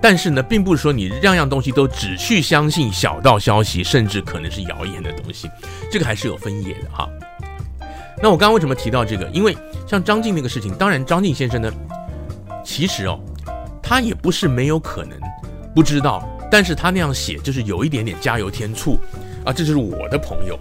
[0.00, 5.48] 但是呢，并不是说你样样东西都只去相信小道消息，甚至可能是谣言的东西，
[5.90, 7.08] 这个还是有分野的哈。
[8.20, 9.26] 那我刚刚为什么提到这个？
[9.30, 9.56] 因为
[9.86, 11.72] 像张晋那个事情，当然张晋先生呢，
[12.64, 13.18] 其实哦，
[13.82, 15.18] 他也不是没有可能。
[15.74, 18.98] 不知道，但是他那样写就是有一点点加油添醋
[19.44, 20.58] 啊，这就是我的朋友。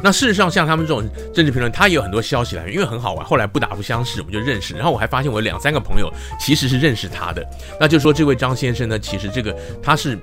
[0.00, 1.02] 那事实上，像他们这种
[1.32, 3.24] 政治评论，他也有很多消息来源，因为很好玩。
[3.24, 4.74] 后来不打不相识，我们就认识。
[4.74, 7.42] 然后我还发现我有两三个朋友其实是认识他的。
[7.80, 10.18] 那就说，这位张先生呢，其实这个他是，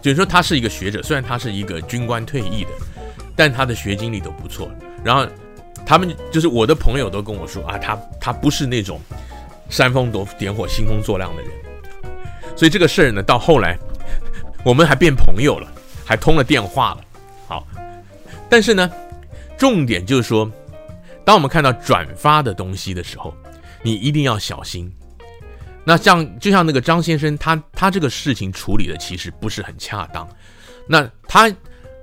[0.00, 2.70] 就是说他是一个学者，虽然他是一个军官退役的，
[3.36, 4.68] 但他的学经历都不错。
[5.04, 5.24] 然后
[5.86, 9.00] 他们就是我的朋友都跟我说啊，他他不是那种
[9.68, 11.50] 煽风点点火、兴风作浪的人。
[12.56, 13.78] 所以这个事儿呢，到后来
[14.64, 15.72] 我们还变朋友了，
[16.04, 17.04] 还通了电话了。
[17.48, 17.66] 好，
[18.48, 18.90] 但是呢，
[19.58, 20.50] 重点就是说，
[21.24, 23.34] 当我们看到转发的东西的时候，
[23.82, 24.92] 你一定要小心。
[25.84, 30.28] 那像就像那个张先生，他他这个事情处理的其实不是很恰当。
[30.86, 31.52] 那他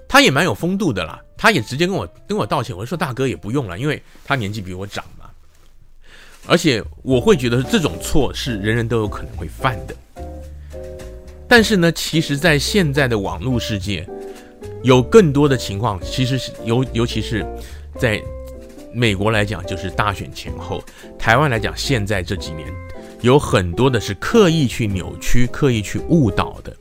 [0.07, 2.75] 他也蛮有风度的啦，他也直接跟我跟我道歉。
[2.75, 5.29] 我说大哥也不用了，因为他年纪比我长嘛。
[6.45, 9.95] 而且我会觉得这种错是人人都有可能会犯的。
[11.49, 14.07] 但是呢，其实，在现在的网络世界，
[14.83, 17.43] 有更多的情况，其实是尤尤其是
[17.97, 18.21] 在
[18.93, 20.77] 美国来讲，就是大选前后；
[21.17, 22.67] 台湾来讲，现在这几年，
[23.21, 26.71] 有很多的是刻意去扭曲、刻意去误导的。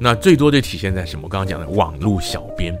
[0.00, 1.24] 那最多就体现在什么？
[1.24, 2.74] 我刚刚讲的网络小编。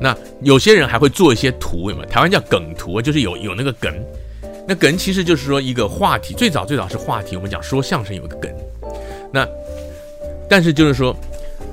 [0.00, 2.08] 那有些人还会做一些图，有没有？
[2.08, 3.94] 台湾叫梗图，就是有有那个梗。
[4.66, 7.36] 那梗其实就是说一个话题，最早最早是话题。
[7.36, 8.50] 我们讲说相声有个梗。
[9.32, 9.46] 那，
[10.48, 11.14] 但是就是说，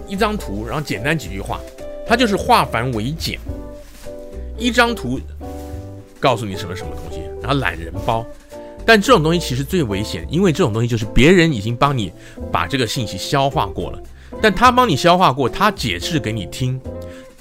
[0.08, 1.60] 一张图，然后简单几句话，
[2.06, 3.40] 它就是化繁为简。
[4.58, 5.20] 一张图
[6.20, 8.26] 告诉你什么什么东西，然后懒人包。
[8.86, 12.12] 但这种东西其实最危险，因为这种东西就是别人已经帮你
[12.52, 14.02] 把这个信息消化过了，
[14.42, 16.80] 但他帮你消化过，他解释给你听，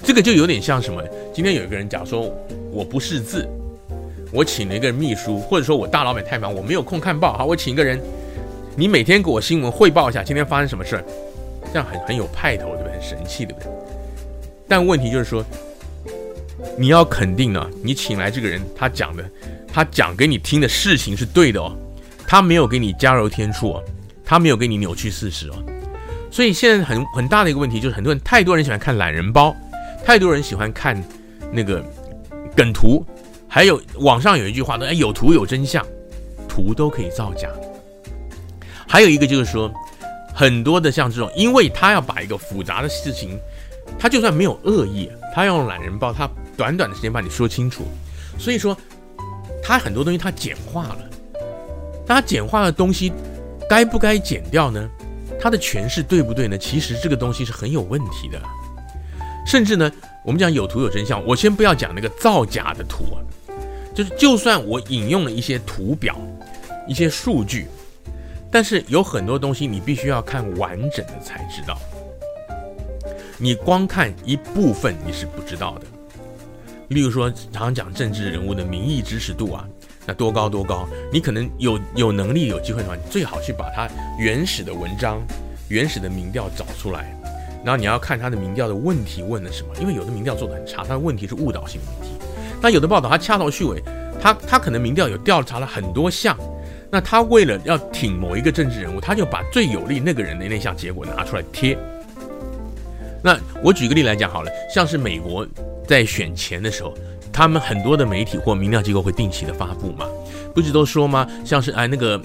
[0.03, 1.01] 这个就有点像什么？
[1.33, 2.29] 今天有一个人讲说，
[2.71, 3.47] 我不识字，
[4.31, 8.01] 我请了一个秘书，或者说我大老板太忙，我没有空看报，好，我请一个人。
[8.79, 11.03] 你每天给我新闻汇报一下，今天发生什么事儿，
[11.73, 12.91] 这样很很有派头，对不对？
[12.91, 13.71] 很神气，对不对？
[14.67, 15.43] 但问题就是说，
[16.77, 19.27] 你要肯定呢，你请来这个人，他讲的，
[19.73, 21.75] 他讲给你听的事情是对的哦，
[22.27, 23.83] 他没有给你加油添醋哦，
[24.23, 25.55] 他没有给你扭曲事实哦。
[26.29, 29.55] 所以现在很很大的一个问题就是，很多人太多人喜欢看懒人包，
[30.05, 31.03] 太多人喜欢看
[31.51, 31.83] 那个
[32.55, 33.03] 梗图，
[33.47, 35.83] 还有网上有一句话呢，哎，有图有真相，
[36.47, 37.49] 图都可以造假。
[38.87, 39.71] 还有一个就是说，
[40.33, 43.37] 很多的像这种，因为他要把一个复杂的事情，
[43.99, 47.83] 他就算没有恶意，他要用懒人包，他短短的时间把你说清楚，
[48.39, 48.75] 所以说
[49.61, 50.99] 他很多东西他简化了，
[52.07, 53.11] 他简化的东西
[53.69, 54.89] 该不该剪掉呢？
[55.39, 56.57] 他的诠释对不对呢？
[56.57, 58.41] 其实这个东西是很有问题的，
[59.45, 59.91] 甚至呢，
[60.23, 63.19] 我们讲有图有真相，我先不要讲那个造假的图啊，
[63.93, 66.17] 就是就算我引用了一些图表、
[66.87, 67.67] 一些数据。
[68.57, 71.77] 但是有很多东西你必须要看完整的才知道，
[73.37, 75.85] 你光看一部分你是不知道的。
[76.87, 79.63] 例如说，常常讲政治人物的民意支持度啊，
[80.07, 80.89] 那多高多高？
[81.13, 83.87] 你可能有有能力有机会的话，你最好去把它
[84.17, 85.21] 原始的文章、
[85.67, 87.15] 原始的民调找出来，
[87.63, 92.15] 然后你要看他的民调的问题问了什么，因为有的民调做的很差，他的问题是误导性问题。
[92.59, 93.83] 那有的报道他掐头去尾，
[94.19, 96.35] 他他可能民调有调查了很多项。
[96.89, 101.77] 那他为了要挺某一个政治人物，他就把最有利那个人的那项结果拿出来贴。
[103.21, 105.45] 那我举个例来讲好了，像是美国
[105.85, 106.93] 在选前的时候，
[107.33, 110.05] 他们很多的媒体或民调机构会定期的发布嘛，
[110.55, 111.27] 不是都说吗？
[111.43, 112.21] 像是哎那个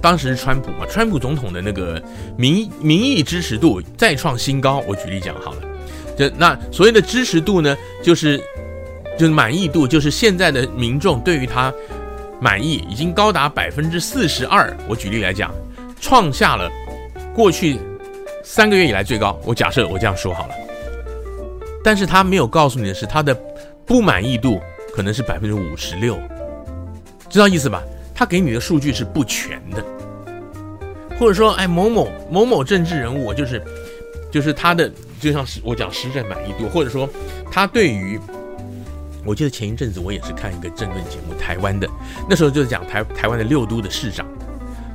[0.00, 2.00] 当时是川普嘛，川普总统的那个
[2.36, 4.84] 民民意支持度再创新高。
[4.86, 5.62] 我举例讲好了，
[6.16, 8.38] 这那所谓的支持度呢，就是
[9.18, 11.74] 就是满意度，就是现在的民众对于他。
[12.40, 14.76] 满意已经高达百分之四十二。
[14.88, 15.54] 我举例来讲，
[16.00, 16.70] 创下了
[17.34, 17.78] 过去
[18.44, 19.38] 三个月以来最高。
[19.44, 20.54] 我假设我这样说好了，
[21.82, 23.34] 但是他没有告诉你的是，他的
[23.84, 24.60] 不满意度
[24.94, 26.18] 可能是百分之五十六，
[27.28, 27.82] 知道意思吧？
[28.14, 29.84] 他给你的数据是不全的，
[31.18, 33.62] 或者说，哎，某某某某政治人物，我就是
[34.30, 37.08] 就是他的，就像是我讲施政满意度，或者说
[37.50, 38.20] 他对于。
[39.26, 41.88] 我记得前一阵子我也是看一个政论节目，台湾的，
[42.30, 44.24] 那时候就是讲台台湾的六都的市长，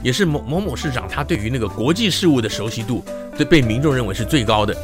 [0.02, 3.04] 也是某某某市长，他对于那个国际事务的熟悉度，
[3.36, 4.76] 对被民众认为是最高的。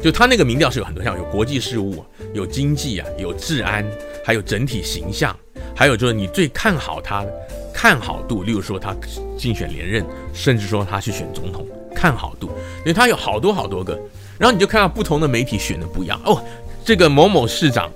[0.00, 2.04] 就他那个民调是有很多项，有国际事务，
[2.34, 3.84] 有经济啊，有治安，
[4.24, 5.34] 还有整体形象，
[5.74, 7.24] 还有就是你最看好他
[7.72, 8.94] 看好度，例如说他
[9.36, 11.66] 竞选连任，甚至说他去选总统，
[11.96, 12.48] 看好度，
[12.80, 13.98] 因为他有好多好多个，
[14.36, 16.38] 然后你就看到不同的媒体选的不一样哦。
[16.84, 17.90] 这个某某市长，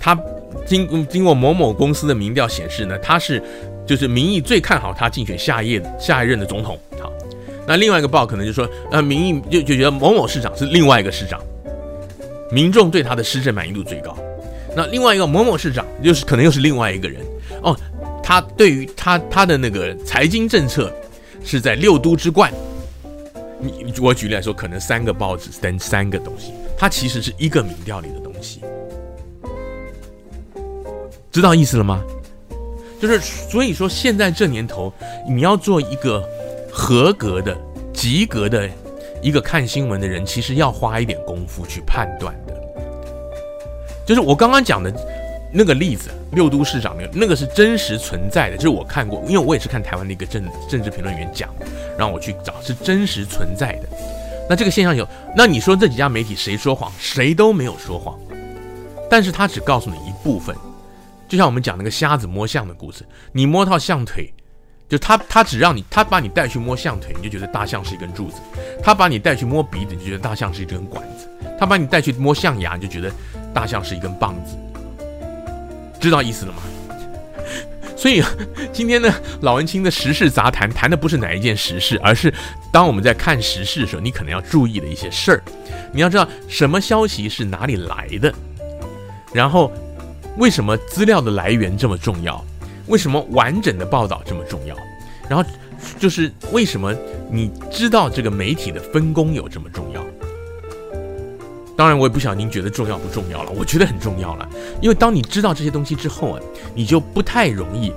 [0.00, 0.18] 他
[0.66, 3.42] 经经过某某公司的民调显示呢，他是
[3.86, 6.78] 就是民意最看好他竞选下一届下一任的总统。
[6.98, 7.12] 好
[7.66, 11.40] 那另外一个报可能就说，呃，民意就就觉得某某市长是另外一个市长，
[12.50, 14.16] 民众对他的施政满意度最高。
[14.76, 17.22] 那另外一个某某市长又是可能又是另外一个人
[17.62, 17.76] 哦，
[18.22, 20.92] 他对于他他的那个财经政策
[21.44, 22.52] 是在六都之冠。
[23.60, 28.60] 你我举例来说，可能三个报纸登三个东西，它其实是一个民调里的东西，
[31.30, 32.02] 知道意思了吗？
[33.00, 34.92] 就是所以说现在这年头，
[35.28, 36.22] 你要做一个。
[36.76, 37.56] 合格的、
[37.92, 38.68] 及格的
[39.22, 42.54] 一个看新闻的人，其实要花一点功夫去判断的。
[44.04, 44.92] 就是我刚刚讲的
[45.52, 51.48] 那个例子，六都市长那个，那个是真实存在的，就是我看过，因为我也是看台湾的一个政政治评论员讲，
[51.96, 53.88] 让我去找，是真实存在的。
[54.48, 56.92] 那这个现象有，那你说这几家媒体谁说谎？
[56.98, 58.18] 谁都没有说谎，
[59.10, 60.54] 但是他只告诉你一部分，
[61.28, 64.32] 就像我们讲那个瞎子摸象的故事，你摸到象腿。
[64.86, 68.36] 就他，他只让你，他把你带去摸象腿，你就觉得大象是一根柱子；
[68.82, 71.26] 他把你带去摸鼻子，你就觉得大象是一根管子；
[71.58, 73.10] 他把你带去摸象牙，你就觉得
[73.52, 74.58] 大象是一根棒子。
[75.98, 76.58] 知道意思了吗？
[77.96, 78.22] 所以
[78.72, 82.32] 今天呢，老文青的时事杂谈谈的不是哪一件时事，而是
[82.72, 85.42] 当我们在看时事的时候，你可能要注意的一些事儿。
[85.92, 88.34] 你要知道什么消息是哪里来的，
[89.32, 89.72] 然后
[90.36, 92.44] 为什么资料的来源这么重要。
[92.86, 94.76] 为什么完整的报道这么重要？
[95.28, 95.48] 然后
[95.98, 96.94] 就是为什么
[97.30, 100.04] 你知道这个媒体的分工有这么重要？
[101.76, 103.50] 当然，我也不晓得您觉得重要不重要了。
[103.50, 104.48] 我觉得很重要了，
[104.80, 106.40] 因为当你知道这些东西之后啊，
[106.74, 107.92] 你就不太容易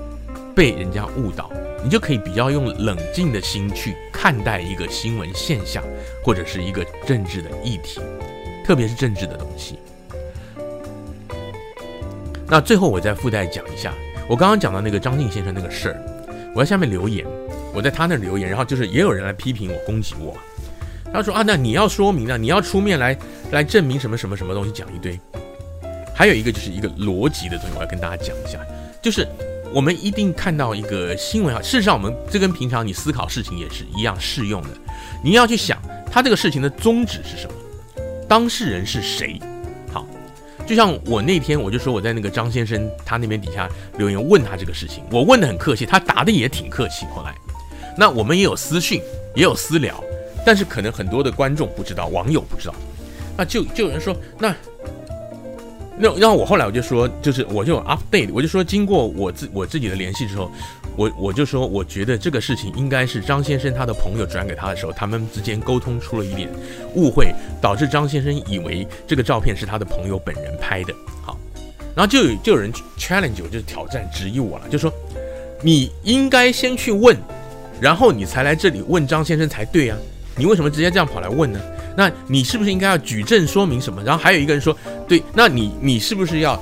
[0.55, 1.51] 被人家误导，
[1.83, 5.83] 你就可以比较用冷静的心去看待一个新闻现象
[6.23, 8.01] 或者是一个政治的议题，
[8.65, 9.77] 特别是政治的东西。
[12.47, 13.93] 那最后我再附带讲一下。
[14.27, 16.01] 我刚刚讲到那个张晋先生那个事儿，
[16.55, 17.25] 我在下面留言，
[17.73, 20.35] 我在他那留言，然后就是也有人来批评我、攻击我。
[21.17, 23.17] 他说啊，那你要说明啊，你要出面来
[23.51, 25.19] 来证明什么什么什么东西，讲一堆。
[26.13, 28.59] 还有一个就是一个逻辑的东西，我要跟大家讲一下，
[29.01, 29.27] 就是
[29.73, 34.69] 我们一定看到一个新闻啊，事实上我们这跟平常你思考事情也是一样适用的。
[35.23, 37.53] 你要去想他这个事情的宗旨是什么，
[38.29, 39.39] 当事人是谁。
[39.91, 40.05] 好
[40.67, 47.07] 就像我那天我就说我在那个张先生他那边底下留言问他这个事情，我问得很客气，他答得也挺客气。
[47.07, 47.33] 后来，
[47.97, 49.01] 那我们也有私讯，
[49.35, 50.03] 也有私聊，
[50.47, 52.75] 但是可能很多的观众不知道，网友不知道，
[53.35, 54.55] 那就就有人说那。
[55.99, 60.49] 那然后我后来我就说，就是我就 update，我就说经过我自我自己的联系之后，
[60.95, 66.47] 我我就说我觉得这个事情应该是张先生他的朋友转给他的时候，他们之间沟通出了一点
[66.95, 70.93] 误会，导致张先生以为这个照片是他的朋友本人拍的。
[71.23, 71.37] 好，
[71.93, 74.93] 然后就有就有人 challenge 我，就是挑战质疑我了，就说
[75.61, 77.17] 你应该先去问，
[77.81, 79.97] 然后你才来这里问张先生才对啊，
[80.37, 81.59] 你为什么直接这样跑来问呢？
[81.95, 84.03] 那你是不是应该要举证说明什么？
[84.03, 84.77] 然后还有一个人说，
[85.07, 86.61] 对，那你你是不是要，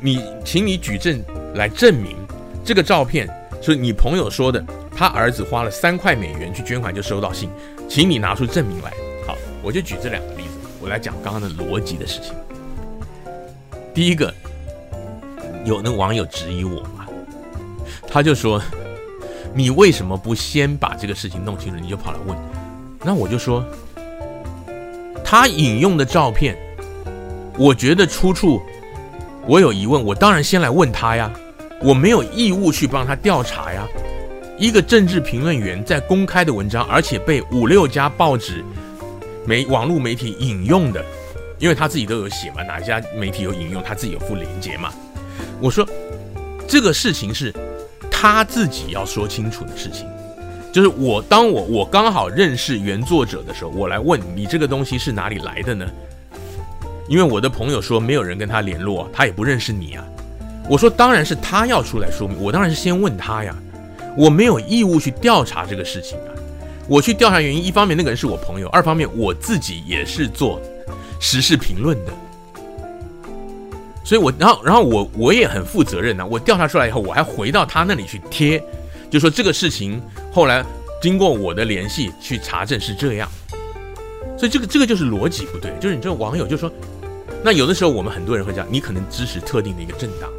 [0.00, 1.22] 你请你举证
[1.54, 2.16] 来证明
[2.64, 3.28] 这个照片
[3.60, 4.64] 是你朋友说的，
[4.96, 7.50] 他儿子花了三块美元去捐款就收到信，
[7.88, 8.90] 请你拿出证明来。
[9.26, 10.50] 好，我就举这两个例子，
[10.80, 12.32] 我来讲刚刚的逻辑的事情。
[13.92, 14.32] 第一个，
[15.66, 17.06] 有那个网友质疑我嘛，
[18.08, 18.62] 他就说，
[19.56, 22.36] 你为什么不先把这个事情弄清楚，你就跑来问？
[23.02, 23.64] 那我就说。
[25.24, 26.54] 他引用的照片，
[27.58, 28.60] 我觉得出处，
[29.46, 31.32] 我有疑问，我当然先来问他呀，
[31.82, 33.88] 我没有义务去帮他调查呀。
[34.58, 38.62] 一个政治评论员在公开的文章，而且被五六家报纸、
[39.46, 41.04] 媒网络媒体引用的，
[41.58, 44.92] 因为他自己都有写嘛，哪家媒体有引用，他自己有附连接嘛。
[45.60, 45.84] 我说
[46.68, 47.52] 这个事情是
[48.18, 50.06] 他自己要说清楚的事情。
[50.72, 55.86] 就是我，当我我刚好认识原作者的时候，我来问你这个东西是哪里来的呢？
[57.08, 60.04] 因为我的朋友说没有人跟他联络，他也不认识你啊。
[60.66, 63.54] 我说当然是他要出来说明，我当然是先问他呀。
[64.16, 66.32] 我没有义务去调查这个事情啊。
[66.88, 70.58] 我去调查原因，一方面那个人是我朋友，二方面我自己也是做
[71.20, 72.12] 时事评论的，
[74.06, 78.62] 所以我然后然后我我也很负责任呐、我调查出来以后，我还回到他那里去贴，
[79.10, 80.00] 就说这个事情
[80.32, 80.64] 后来
[81.02, 83.28] 经过我的联系去查证是这样，
[84.38, 86.70] 所以这个这个就是逻辑不对，就是你这个网友就说，
[87.42, 90.30] 那有的时候我们很多人会讲，你可能支持特定的一个政党，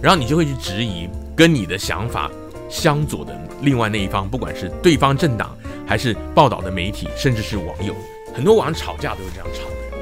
[0.00, 1.06] 然后你就会去质疑
[1.36, 2.30] 跟你的想法
[2.70, 5.54] 相左的另外那一方，不管是对方政党
[5.86, 7.94] 还是报道的媒体，甚至是网友，
[8.34, 9.98] 很多网上吵架都是这样吵的，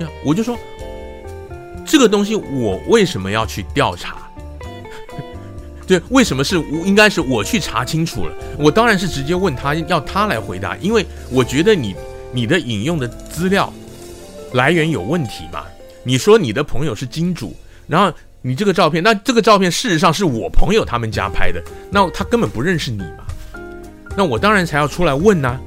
[0.00, 0.58] 对啊，我就说。
[1.84, 4.16] 这个东西我为什么要去调查？
[5.86, 8.34] 对，为什么是应该是我去查清楚了？
[8.58, 11.94] 我当然是直接问他，要他来回答，因为我觉得你
[12.32, 13.72] 你的引用的资料
[14.52, 15.64] 来源有问题嘛。
[16.02, 17.54] 你说你的朋友是金主，
[17.86, 18.10] 然后
[18.40, 23.26] 你这个照片，那这个照片事实上是我朋友他们家拍的，那他根本不认识你嘛。
[24.16, 25.58] 那我当然才要出来问呐。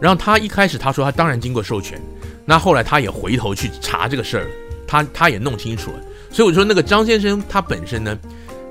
[0.00, 2.00] 然后他一开始他说他当然经过授权，
[2.46, 4.50] 那后来他也回头去查这个事儿了。
[4.90, 6.00] 他他也弄清楚了，
[6.32, 8.18] 所以我说那个张先生他本身呢，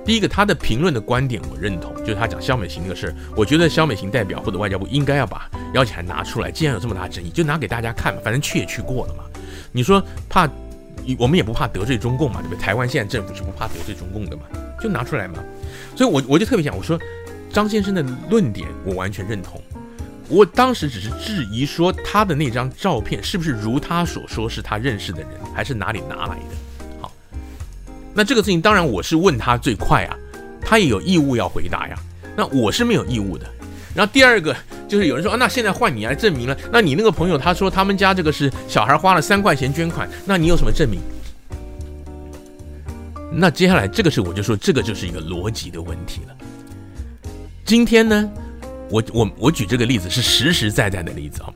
[0.04, 9.24] 第一个他的评论的观点我认同，就是他讲肖美琴那个事儿，我觉得肖美琴代表或者外交部应该要把邀请函拿出来，既然有这么大争议，就拿给大家看嘛，反正去也去过了嘛。
[9.72, 10.46] 你说怕，
[11.18, 12.60] 我们也不怕得罪中共嘛，对不对？
[12.60, 14.44] 台湾现在政府是不怕得罪中共的嘛，
[14.82, 15.36] 就拿出来嘛。
[15.96, 17.00] 所以我我就特别想，我说
[17.50, 19.62] 张先生的论点我完全认同。
[20.30, 26.86] 我当时只是质疑说，他的那张照片是不是如他所说是他认识的人，还是哪里拿来的？
[27.02, 27.12] 好，
[28.14, 30.16] 那这个事情当然我是问他最快啊，
[30.62, 32.00] 他也有义务要回答呀。
[32.38, 33.46] 那我是没有义务的。
[33.96, 34.56] 然后第二个
[34.88, 41.02] 就是有人说啊，那现在换你来证明了，那你那个朋友他说他们家这个是小孩花了三块钱捐款，那你有什么证明？
[43.32, 46.36] 那接下来这个是我就说这个就是一个逻辑的问题了。
[47.66, 48.30] 今天呢？
[48.90, 51.54] 我我我举这个例子是实实在在的例子啊，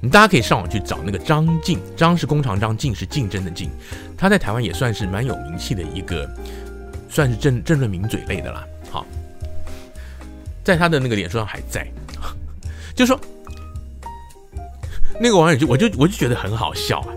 [0.00, 3.70] 你大家可以上网去找那个张静，张是弓长张，静是竞争的竞，
[4.16, 6.28] 他在台湾也算是蛮有名气的一个，
[7.08, 8.64] 算是政政论名嘴类的啦。
[8.90, 9.06] 好，
[10.62, 11.86] 在他的那个脸书上还在，
[12.94, 13.18] 就说
[15.18, 17.08] 那个网友就我就我就觉得很好笑啊，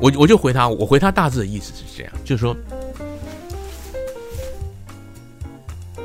[0.00, 2.56] 我我就回他，我回他大致的意思是这样，就是说。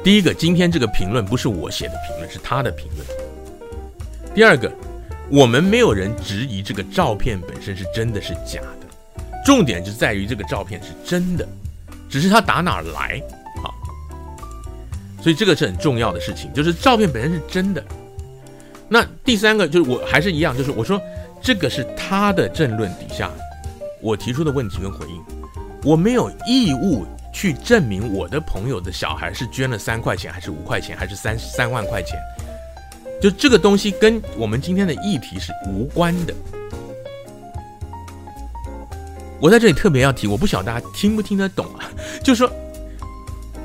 [0.04, 3.06] 第一个，今天这个评论不是我写的评论，是他的评论。
[4.34, 4.72] 第二个，
[5.30, 8.88] 我们没有人质疑这个照片本身是真的是假的，
[9.46, 11.48] 重点就在于这个照片是真的，
[12.10, 13.22] 只是他打哪儿来
[13.64, 13.70] 啊？
[15.22, 17.84] 所以这个是很重要的事情，就是照片本身是真的。
[18.90, 21.00] 那第三个就是我还是一样，就是我说
[21.44, 23.30] 这个是他的政论底下
[24.02, 25.24] 我提出的问题跟回应，
[25.84, 27.06] 我没有义务。
[27.32, 32.20] 去证明我的朋友的小孩是捐了三块钱，还是五块钱，还是三三万块钱？
[33.22, 36.34] 就这个东西跟我们今天的议题是无关的。
[39.40, 41.90] 我在这里特别要提，我不晓得大家听不听得懂啊？
[42.24, 42.52] 就是说，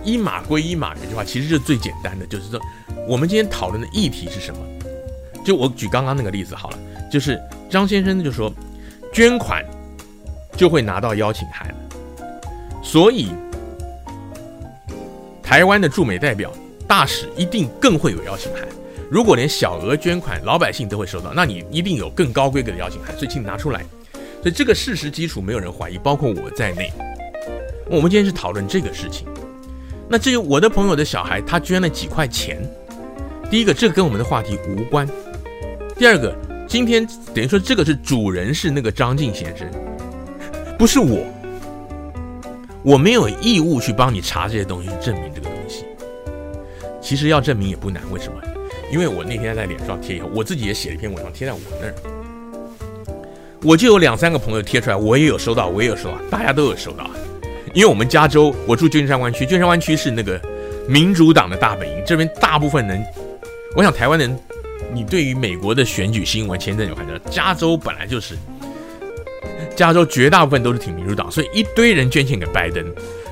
[0.04, 2.60] 一码归一码这句话，其实是最简单的，就是说，
[3.08, 4.60] 我们今天讨论的议题是什么？
[5.44, 6.78] 就我举刚刚那个例子好了，
[7.10, 7.40] 就是
[7.70, 8.52] 张先生就说，
[9.12, 9.64] 捐款
[10.56, 11.74] 就会拿到邀请函，
[12.82, 13.32] 所以。
[15.46, 16.52] 台湾的驻美代表、
[16.88, 18.66] 大使一定更会有邀请函。
[19.08, 23.16] 如果连小额捐款老百姓都会收到，那你一定有更高规格的邀请函。
[23.16, 23.80] 所以请你拿出来。
[24.42, 26.92] 所以这个事实基础没有人怀疑，包括我在内。
[27.88, 29.24] 我们今天是讨论这个事情。
[30.08, 32.60] 那至于我的朋友的小孩，他捐了几块钱。
[33.48, 35.08] 第一个，这跟我们的话题无关。
[35.96, 36.34] 第二个，
[36.66, 39.64] 今天等于说这个是主人是那个张晋先生，
[40.76, 41.24] 不是我。
[42.86, 45.84] 我没有义务去帮你查这些东西，去证明这个东西。
[47.00, 48.40] 其实要证明也不难，为什么？
[48.92, 51.94] 因为我那天在脸上贴以后，我自己也写了一篇文章贴在我那儿，
[53.64, 57.10] 我就有两三个朋友贴出来，我也有收到，我也有收到，大家都有收到。
[57.74, 60.40] 因为我们加州，我住绢山湾区，绢山湾区是那个
[60.88, 63.04] 民主党的大本营，这边大部分人，
[63.74, 64.38] 我想台湾人，
[64.92, 68.36] 你对于美国的选举新闻，前阵有看到，加州本来就是。
[69.76, 72.84] 加州绝大部分都是挺民主党，所以一堆人捐钱给拜登。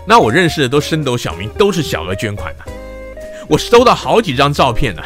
[0.06, 2.64] 那我认识的都升斗小民，都是小额捐款的。
[3.48, 5.02] 我收到好几张照片呢。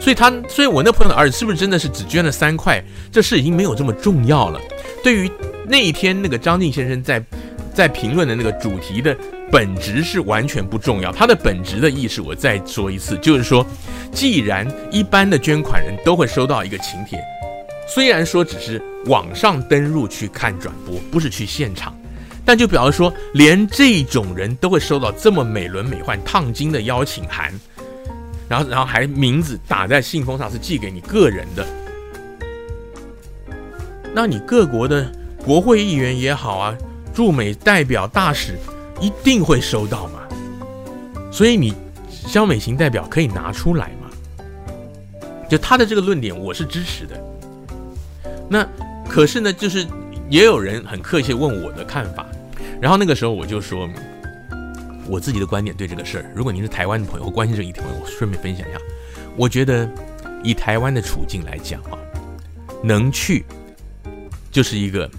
[0.00, 2.80] 所以他，所以我那朋友的儿子是不是真的是只捐了三块？
[3.10, 4.60] 这事已经没有这么重要了。
[5.02, 5.30] 对于
[5.66, 7.20] 那一天那个张晋先生在
[7.74, 9.16] 在评论的那个主题的
[9.50, 11.10] 本质是完全不重要。
[11.10, 13.66] 他的本质的意思，我再说一次，就是说，
[14.12, 17.18] 既然一般的捐款人都会收到一个请帖。
[17.86, 21.96] 虽然说只是网上登入去看转播，不是去现场，
[22.44, 27.52] 但就表示说，连这种人都会收到这么美轮美奂、烫金的邀请函，
[28.48, 31.66] 然后然后还名字打在信封上，是寄给你个人的。
[34.12, 35.10] 那你各国的
[35.44, 36.76] 国会议员也好啊，
[37.14, 38.58] 驻美代表大使
[39.00, 40.20] 一定会收到嘛。
[41.30, 41.72] 所以你
[42.08, 44.10] 肖美琴代表可以拿出来嘛？
[45.48, 47.35] 就他的这个论点，我是支持的。
[48.48, 48.66] 那
[49.08, 49.86] 可是呢，就是
[50.28, 52.26] 也有人很客气问我的看法，
[52.80, 53.88] 然后那个时候我就说
[55.08, 56.30] 我自己的观点对这个事儿。
[56.34, 58.78] 如果您是台湾的朋友，或关心这个议题，我顺便分享一下。
[59.36, 59.88] 我觉得
[60.42, 61.98] 以台湾的处境来讲啊，
[62.82, 63.44] 能去
[64.50, 65.10] 就是一个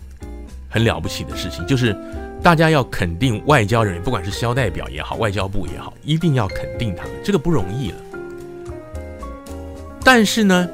[0.70, 1.96] 很了不起的事情，就是
[2.42, 7.98] 大家要肯定外交人员，不管是萧代表也好，外交部也好，一定要肯定他们，这个不容易了。
[10.04, 10.68] 但是呢，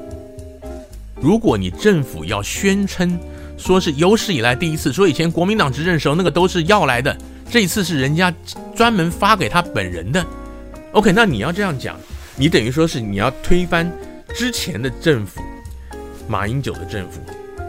[1.24, 3.18] 如果你政府要宣称
[3.58, 7.18] 说是有史以来第一次，说以前国民党执政时候那个都是要来的，
[7.50, 8.32] 这一次是人家
[8.76, 10.26] 专门发给他本人的
[10.92, 11.98] ，OK，那你要这样讲，
[12.36, 13.90] 你等于说是你要推翻
[14.36, 15.40] 之前的政府，
[16.28, 17.22] 马英九的政府、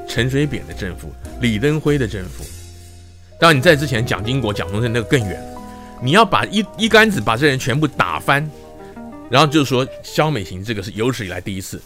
[0.09, 2.43] 陈水扁的政府、李登辉的政府，
[3.39, 5.41] 当然你在之前蒋经国、蒋中正那个更远，
[6.03, 8.51] 你要把一一竿子把这人全部打翻。
[9.31, 11.81] 然后就是说，萧美琴这个是有史以来第一次。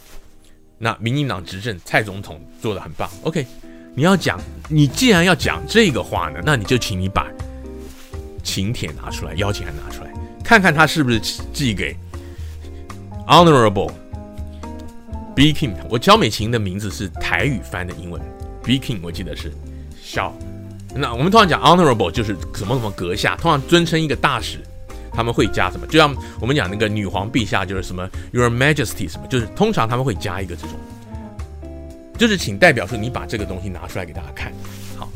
[0.79, 3.09] 那民进党执政，蔡总统做的很棒。
[3.23, 3.45] OK，
[3.93, 7.27] 你要讲，你既然要讲这个话呢，那你就请你把
[8.41, 10.11] 请帖拿出来，邀请函拿出来，
[10.43, 11.19] 看看他是不是
[11.53, 11.95] 寄给
[13.27, 13.91] Honorable
[15.35, 15.73] B King。
[15.89, 18.21] 我焦美琴的名字是台语翻的英文
[18.63, 19.51] ，B King 我记得是
[20.01, 20.33] 小。
[20.95, 24.59] 那我们通常讲 Honorable 就是什么什么阁下，通常尊称一个大使。
[25.11, 25.85] 他们会加什么？
[25.87, 30.71] 就像我们讲那个女皇陛下，就是什么 Your Majesty 什么，就是通常他们会加一个这种，
[32.17, 34.51] 就是请代表说你把这个东西拿出来给大家看。
[34.97, 35.09] 好，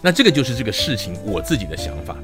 [0.00, 2.16] 那这个就是这个事情我自己的想法。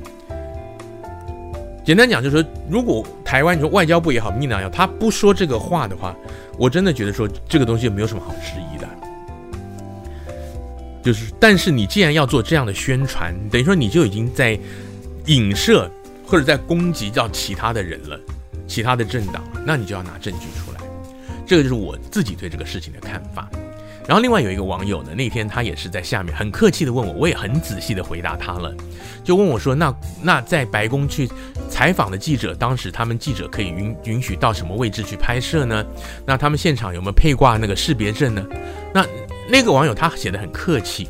[1.85, 6.16] 简单讲就是说，如果台湾你说外交部也好，民进党也好，他不说这个话的话，
[6.59, 8.89] 我真的觉得说这个东西没有什么好质疑的。
[11.03, 14.59] 就是，但是你既然要做这样的宣传，等于说你就已经在
[15.27, 15.91] 影射。
[16.27, 18.18] 或者在攻击到其他的人了，
[18.66, 20.81] 其他的政党，那你就要拿证据出来。
[21.47, 23.49] 这个就是我自己对这个事情的看法。
[24.07, 28.75] 然后另外有一个网友呢，那天他也是在下面很客气的问我，我也很仔细的回答他了，
[29.22, 31.27] 就问我说：“那那在白宫去
[31.70, 35.83] 采访的记者，当时他们记者可以允允许到什么位置去拍摄呢？
[36.27, 38.45] 那他们现场有没有配挂那个识别证呢？”
[38.93, 39.07] 那
[39.49, 41.09] 那个网友他写的很客气。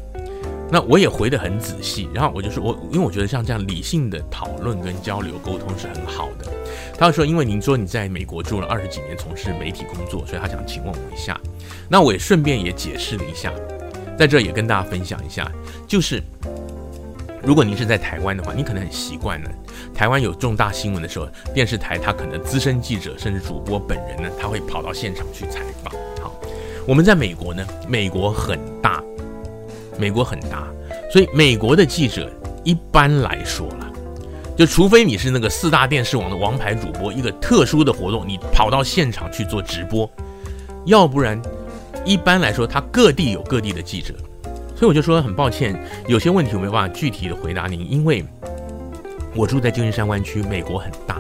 [0.70, 6.50] 那我也回得很仔细，然后我就说，我因为我觉得像这样理性的讨论跟交流沟通是很好的。
[6.98, 11.38] 他说，因为您说你在美国住了二十几年，从事媒体工作，所以他想请问我一下。
[11.88, 13.52] 那我也顺便也解释了一下，
[14.18, 15.48] 在这也跟大家分享一下，
[15.86, 16.20] 就是
[17.42, 19.50] 如果您是在台湾的话，你可能很习惯呢，
[19.94, 25.92] 台湾有重大新闻的时候，电视台他可能资深记者甚至主播本人呢，他会跑到现场去采访。
[26.20, 26.34] 好，
[26.86, 29.00] 我们在美国呢，美国很大。
[29.98, 30.66] 美国很大，
[31.10, 32.30] 所以美国的记者
[32.64, 33.90] 一般来说啦，
[34.56, 40.10] 就除非你是那个四大电视网的王牌主播，一个特殊的活动，你跑到现场去做直播，
[40.84, 41.40] 要不然
[42.04, 44.14] 一般来说他各地有各地的记者，
[44.74, 45.74] 所以我就说很抱歉，
[46.08, 48.24] 有些问题我没有办法具体的回答您，因为
[49.34, 51.18] 我住在旧金山湾区，美国很大，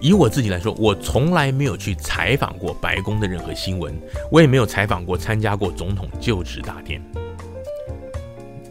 [0.00, 3.94] 以我自己来说，我从来没有去采访过白宫的任何新闻，
[4.30, 7.02] 我也没有采访过参加过总统就职大典。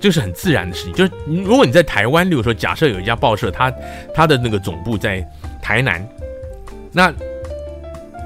[0.04, 3.74] 这是很自然的事情，就是如果你在台湾，例如说，假设有一家报社，它
[4.14, 5.26] 它的那个总部在
[5.62, 6.06] 台南，
[6.92, 7.10] 那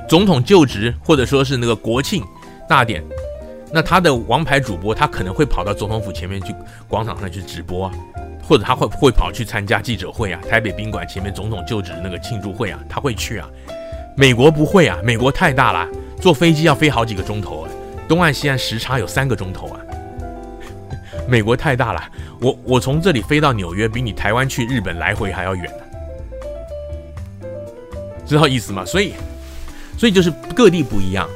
[0.10, 2.24] 总统就职或者说是那个国庆
[2.68, 3.04] 大典，
[3.72, 6.52] 那他的王牌主播他可能会跑到总统府前面去
[6.88, 7.92] 广场上去直播，
[8.42, 13.48] 或者他会会跑去参加记者会啊，台北宾馆前面总统就职那个庆祝会啊，他会去啊。
[14.16, 15.88] 美国不会啊，美国太大了，
[16.20, 17.68] 坐飞机要飞好几个钟头，
[18.08, 19.80] 东岸西岸时差有三个钟头啊。
[21.28, 22.02] 美国太大了，
[22.40, 25.70] 我我从这里飞到纽约，比你台湾去日本来回还要远，
[28.26, 28.86] 知道意思吗？
[28.86, 29.14] 所以，
[29.98, 31.28] 所以就是各地不一样。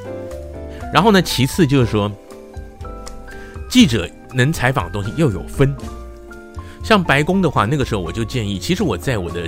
[0.94, 2.10] 然后呢，其次就是说，
[3.70, 5.76] 记者能采访的东西又有分。
[6.84, 9.48] 像白宫的话，那个时候我就建议，其实我在我的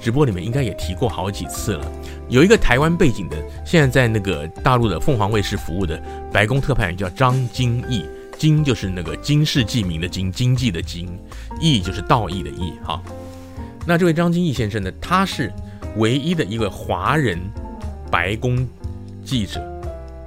[0.00, 1.84] 直播里面应该也提过好几次了。
[2.28, 6.00] 有一个台湾背景的，现在在那个大陆的凤凰卫视服务的
[6.32, 8.04] 白宫特派员叫张金义。
[8.42, 11.08] 经就是那个经世济民的经，经济的经，
[11.60, 12.72] 义就是道义的义。
[12.82, 13.00] 哈，
[13.86, 15.52] 那这位张金义先生呢，他是
[15.96, 17.38] 唯一的一个华人
[18.10, 18.66] 白宫
[19.24, 19.62] 记者。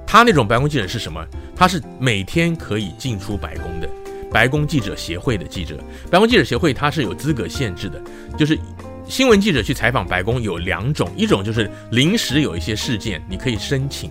[0.06, 1.22] 他那种白宫记者是什么？
[1.54, 3.88] 他是每天可以进出白宫的
[4.32, 5.78] 白宫记者协会的记者。
[6.10, 8.00] 白宫记者协会他是有资格限制的，
[8.38, 8.58] 就是
[9.06, 14.10] 新闻记者去采访白宫有两种，一种就是临时有一些事件，你可以申请。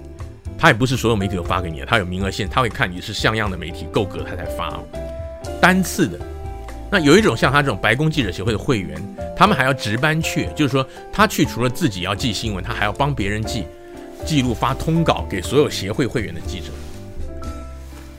[0.57, 4.79] 他也不是所有媒体都发给你的，他有名额限，他会看你是像样的媒体够格，他才发。
[5.61, 6.19] 单次的，
[6.91, 9.01] 那有一种像他这种白宫记者协会的会员，
[9.35, 13.65] 他们还要值班去，就是说他去除了自己要记新闻，他还要帮别人记
[14.25, 16.67] 记录、发通稿给所有协会会员的记者。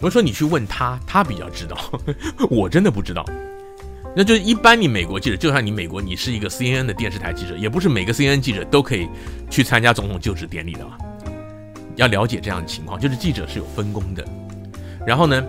[0.00, 1.76] 我说你去问他，他比较知道，
[2.50, 3.24] 我真的不知道。
[4.14, 9.08] 那就是一般你美国记者，就像你美国，你是一个 CNN 的电视台记者，也不是每个 CNN 记者都可以
[9.50, 10.98] 去参加总统就职典礼的啊。
[11.96, 14.24] 要了解这样的情况，就是记者是有分工的。
[15.06, 15.44] 然后呢，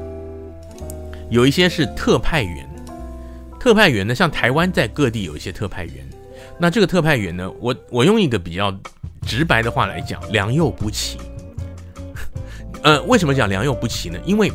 [1.29, 2.67] 有一些是特派员，
[3.59, 5.93] 特派员呢，像台湾在各地有一些特派员。
[6.59, 8.75] 那这个特派员呢，我我用一个比较
[9.21, 11.17] 直白的话来讲，良莠不齐。
[12.81, 14.17] 呃，为什么讲良莠不齐呢？
[14.25, 14.51] 因为，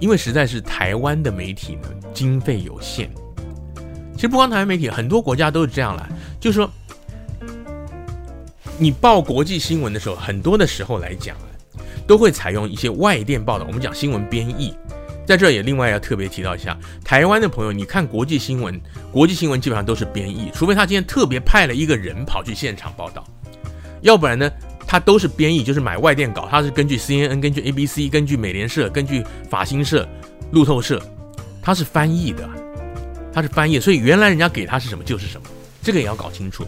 [0.00, 3.10] 因为实在是台湾的媒体呢，经费有限。
[4.14, 6.08] 其实不光台湾媒体，很多国家都是这样啦。
[6.40, 6.68] 就是说，
[8.80, 11.50] 你报国际新闻的时候，很多的时候来讲啊，
[12.06, 13.64] 都会采用一些外电报道。
[13.66, 14.72] 我们讲新闻编译，
[15.26, 23.24] 在这也另外要特别提到一下，台湾的朋友，你看国际新闻，国际新闻基本上都是编译，除非他今天特别派了一个人跑去现场报道，
[24.02, 24.48] 要不然呢，
[24.86, 30.08] 他都是编译，就是买外电稿，他是根据 CNN、根据 ABC、根据美联社、根据法新社、
[30.52, 31.02] 路透社，
[31.60, 32.48] 他是翻译的，
[33.32, 35.48] 他是翻译，所以原来人家给他是什么就是什么，
[35.88, 36.66] 这个也要搞清楚。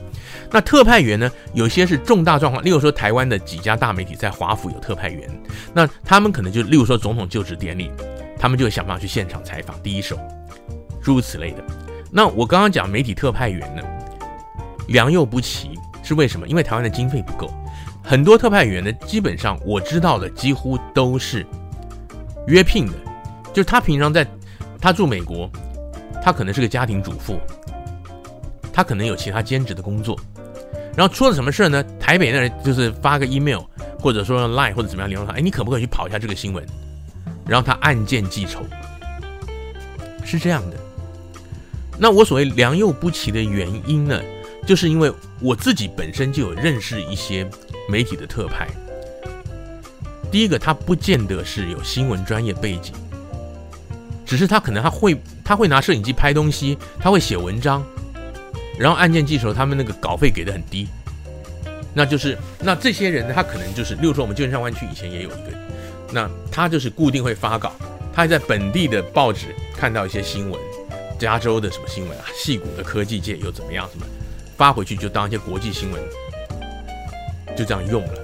[0.51, 5.29] 那特派员呢，有些是重大状况，例如说台湾的几家大媒体在华府有特派员，
[5.75, 7.91] 那他们可能就例如说总统就职典礼，
[8.39, 10.19] 他们就想办法去现场采访第一手，
[11.03, 11.63] 诸如此类的。
[12.11, 13.83] 那我刚刚讲媒体特派员呢，
[14.89, 16.49] 良莠不齐是为什么？
[16.49, 17.53] 因为台湾的经费不够。
[18.03, 21.47] 很多特派员呢，基本上我知道的几乎都是
[22.47, 22.95] 约聘的，
[23.53, 24.27] 就是他平常在，
[24.81, 25.51] 他住美国，
[26.25, 27.39] 他可能是个家庭主妇，
[28.73, 30.19] 他可能有其他兼职的工作，
[30.97, 31.85] 然后出了什么事呢？
[31.99, 33.61] 台北那人就是发个 email，
[33.99, 36.65] 或者说 line 或者怎么样联络他，哎，你可不可以去跑一下这个新闻？
[37.47, 38.61] 然后他按件记仇，
[40.25, 40.77] 是这样的。
[41.99, 44.21] 那我所谓良莠不齐的原因呢，
[44.67, 47.49] 就是因为我自己本身就有认识一些。
[47.89, 48.69] 媒体的特派，
[50.31, 52.93] 第一个他不见得是有新闻专业背景，
[54.25, 57.85] 只是他可能他会他会拿摄影机拍东西，他会写文章，
[58.81, 60.89] 然后按件计酬，他们那个稿费给的很低，
[61.93, 65.51] 那就是那这些人呢，他可能就是，例如说我们旧金山湾区以前也有一个，
[66.11, 67.75] 那他就是固定会发稿，
[68.11, 70.59] 他还在本地的报纸看到一些新闻，
[71.19, 74.07] 加州的什么新闻啊，矽谷的科技界又怎么样什么，
[74.57, 76.03] 发回去就当一些国际新闻。
[77.57, 78.15] 就这样用了，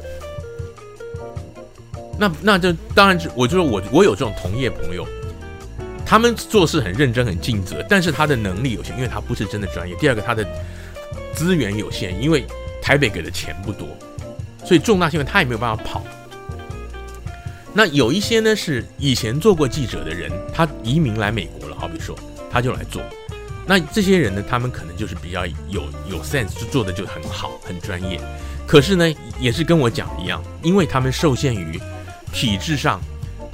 [2.18, 5.07] 那那就当然，我就说我我有这种同业朋友，
[6.07, 9.94] 他们做事很认真很尽责，但是他的能力有限，因为他不是真的专业。
[9.96, 10.46] 第二个，他的
[11.34, 12.46] 资源有限，因为
[12.80, 13.88] 台北给的钱不多，
[14.64, 16.04] 所以重大新闻他也没有办法跑。
[17.74, 22.16] 那有一些呢是以前做过记者的人，他移民来美国了，好比说
[22.50, 23.02] 他就来做。
[23.66, 28.20] 那这些人呢，他们可能就是比较有有 sense，就做的就很好，很专业。
[28.64, 31.80] 可是呢，也是跟我讲一样，因为他们受限于
[32.32, 33.00] 体制上，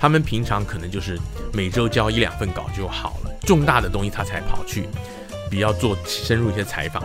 [0.02, 1.16] 他们平常可能就是
[1.52, 4.88] 每周交一两份稿就好了，重大的东西他才跑去
[5.48, 7.04] 比较做深入一些采访。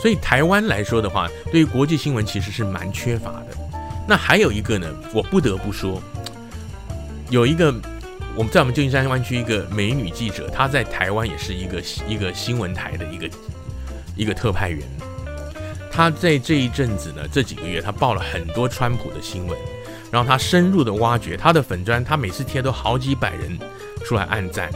[0.00, 3.46] 所以台湾来说的话，对于国际新闻其实是蛮缺乏的。
[4.06, 6.00] 那还有一个呢，我不得不说，
[7.28, 7.74] 有一个
[8.36, 13.30] 我们在我们旧金山湾区一个美女记者，她在台湾也是一个一个新闻台的一个
[14.16, 14.80] 一个特派员。
[15.90, 19.58] 她在这一阵子呢，这几个月她报了很多川普的新闻，
[20.12, 23.58] 然后他深入的挖掘他的粉砖，他每次贴都好几百人
[24.04, 24.70] 出来按赞，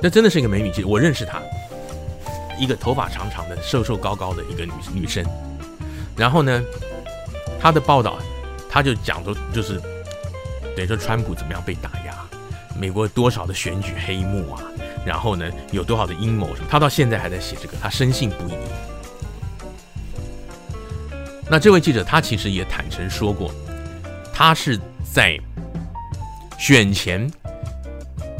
[0.00, 1.42] 这真的是一个美女记者，我认识她，
[2.58, 5.22] 一个头发长长的、瘦瘦高高的一个女女生。
[6.16, 6.62] 然后呢，
[7.60, 8.18] 她的报道，
[8.70, 9.78] 她就讲说，就是
[10.74, 12.14] 等于说川普怎么样被打压，
[12.74, 14.62] 美国多少的选举黑幕啊，
[15.04, 18.54] 然后呢有多少的阴谋什么，她到现在还在写这个，她深信不疑。
[21.50, 23.50] 那这位记者他其实也坦诚说过，
[24.38, 24.78] 他是
[25.12, 25.36] 在
[26.60, 27.28] 选前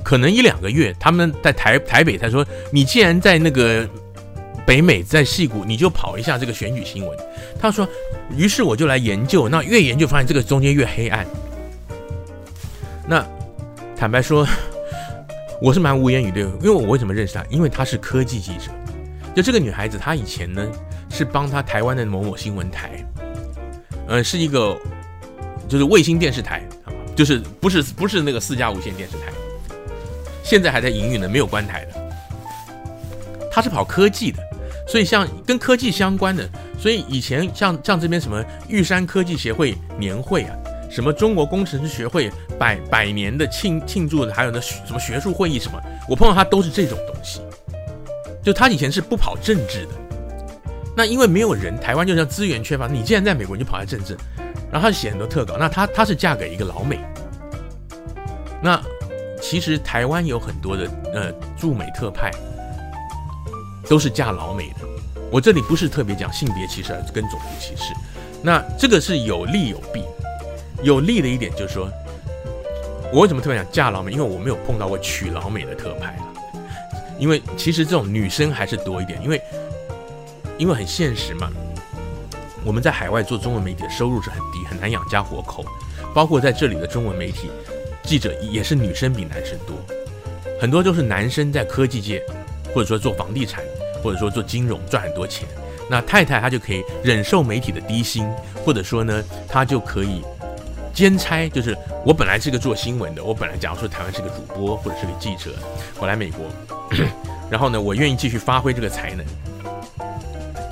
[0.05, 3.85] 可能一两个月，他们在台台北他说，你既然在那个
[4.65, 7.19] 北美在戏谷，你就跑一下这个选举新闻。
[7.61, 7.85] 他说，
[8.31, 11.27] 于是我就来研究，那越研究发现这个中间越黑暗。
[13.09, 13.27] 那
[13.97, 14.47] 坦白说，
[15.61, 17.45] 我是蛮无言以对，因为我为什么认识他？
[17.51, 18.71] 因为他是科技记者。
[19.35, 20.65] 就这个女孩子，她以前呢。
[21.11, 23.03] 是帮他台湾的某某新闻台，
[24.07, 24.77] 呃，是一个
[25.69, 26.63] 就是卫星电视台，
[27.15, 29.33] 就是不是不是那个四家无线电视台，
[30.43, 31.93] 现在还在营运呢，没有关台的。
[33.51, 34.39] 他是跑科技的，
[34.87, 36.49] 所以像跟科技相关的，
[36.79, 40.57] 所以以前像像这边什么玉山科技协会年会啊，
[40.91, 47.41] 什么中国工程师学会百百年的庆庆祝，还有那什么学术会议什么，我碰到他都是这种东西。
[48.43, 49.93] 就他以前是不跑政治的。
[50.99, 54.17] 那因为没有人，台湾就像资源缺乏，你既然在美国，你就跑来政治，
[54.69, 55.57] 然后他就写很多特稿。
[55.57, 56.99] 那他他是嫁给一个老美。
[58.61, 58.83] 那
[59.41, 62.33] 其实台湾有很多的呃驻美特派，
[63.89, 64.89] 都是嫁老美的。
[65.31, 67.95] 我这里不是特别讲性别歧视，而是跟种族歧视。
[68.43, 70.03] 那这个是有利有弊。
[70.83, 71.89] 有利的一点就是说，
[73.13, 74.11] 我为什么特别讲嫁老美？
[74.11, 76.27] 因为我没有碰到过娶老美的特派啊。
[77.21, 79.41] 因为其实这种女生还是多一点，因为
[80.59, 81.51] 因为很现实嘛。
[82.65, 85.65] 我们在海外做中文媒体的收入是很低，很难养家活口。
[86.15, 87.49] 包括在这里的中文媒体
[88.03, 89.77] 记者也是女生比男生多，
[90.61, 92.23] 很多都是男生在科技界，
[92.75, 93.63] 或者说做房地产，
[94.03, 95.49] 或者说做金融赚很多钱。
[95.89, 98.29] 那太太她就可以忍受媒体的低薪，
[98.65, 100.23] 或者说呢，她就可以。
[100.93, 105.53] 兼差就是我本来是个做新闻的，我本来假如说台湾是个主播或者是个记者，
[106.01, 106.45] 我来美国，
[107.49, 109.25] 然后呢，我愿意继续发挥这个才能，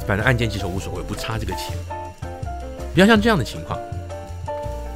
[0.06, 1.76] 反正案件记者无所谓，不差这个钱，
[2.94, 3.78] 比较像这样的情况。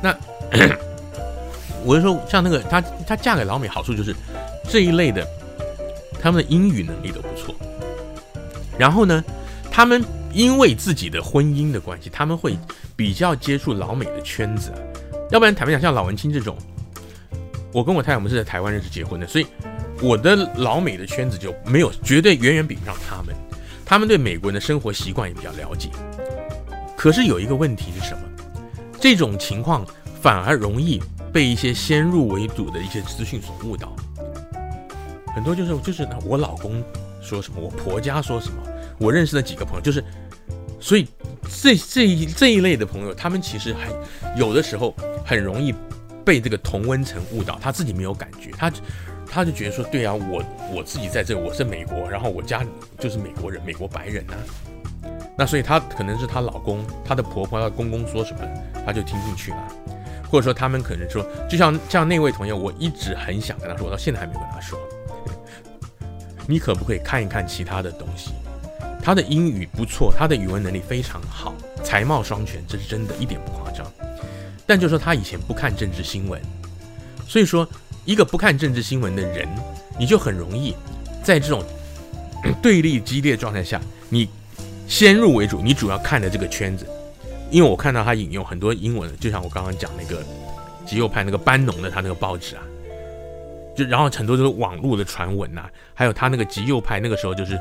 [0.03, 0.17] 那
[1.85, 4.15] 我就说，像那个她她嫁给老美，好处就是
[4.69, 5.27] 这一类的，
[6.21, 7.55] 他们的英语能力都不错。
[8.79, 9.25] 然后呢，
[9.71, 10.03] 他们
[10.33, 12.57] 因为自己的婚姻的关系，他们会
[12.95, 14.71] 比较接触老美的圈子。
[15.31, 16.57] 要不然坦白讲，像老文青这种，
[17.73, 19.47] 我跟我太太我们是在台湾认识结婚的，所以
[20.01, 23.35] 我的老美的圈子就没有绝对远远比不上他们。
[23.91, 25.91] 他们对美国人的生活习惯也比较了解。
[26.97, 28.23] 可是有一个问题是什么？
[29.01, 29.85] 这种情况
[30.23, 33.93] 反而容易被一些先入为主的一些资讯所误导。
[35.35, 36.81] 很多就是就是我老公
[37.21, 38.63] 说什么，我婆家说什么，
[38.97, 40.05] 我认识的几个朋友就是，
[40.79, 41.09] 所以。
[41.63, 44.95] 这这一这一类的朋友，他们其实很有的时候
[45.27, 45.75] 很容易
[46.25, 48.71] 被这个同温层误导，他自己没有感觉，他
[49.33, 50.43] 他就觉得说，对啊，我
[50.75, 52.67] 我自己在这，我是美国，然后我家
[52.99, 54.35] 就是美国人，美国白人呐、
[55.39, 58.41] 那所以他可能是她老公、她的婆婆、她的公公说什么，
[58.85, 59.69] 他就听进去了，
[60.29, 64.77] 或者说他们可能说，就像像那位同学，我一直很想跟他说，我到现在还没有跟他说，
[66.49, 68.33] 你可不可以看一看其他的东西？
[69.03, 73.87] 他的英语不错，他的语文能力非常好，才貌双全，这是真的，一点不夸张。
[74.67, 76.41] 但就说他以前不看政治新闻，
[77.27, 77.67] 所以说
[78.11, 79.49] 一个不看政治新闻的人，
[79.97, 80.75] 你就很容易
[81.23, 81.63] 在这种
[82.61, 84.29] 对立激烈状态下，你
[84.89, 86.85] 先入为主，你主要看的这个圈子。
[87.53, 90.25] 因为我看到他引用很多英文，就像我刚刚讲那个
[90.85, 92.63] 极右派那个班农的他那个报纸啊，
[93.77, 95.63] 就然后很多都是网络的传闻呐，
[95.95, 97.57] 还有他那个极右派那个时候就是。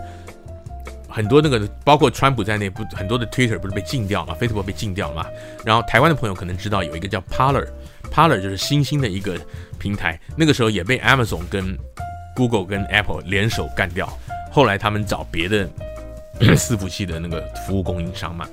[1.12, 5.26] 很多那个包括川普在内，不很多的 Twitter 不是被禁掉了，Facebook 被禁掉了嘛。
[5.66, 7.66] 然后台湾的朋友可能知道有一个叫 palor
[8.12, 9.38] Parler 就是新兴的一个
[9.78, 11.78] 平台，那个时候也被 Amazon 跟
[12.36, 14.12] Google 跟 Apple 联手干掉。
[14.52, 15.70] 后来他们找别的
[16.56, 18.48] 伺服器的那个服务供应商嘛。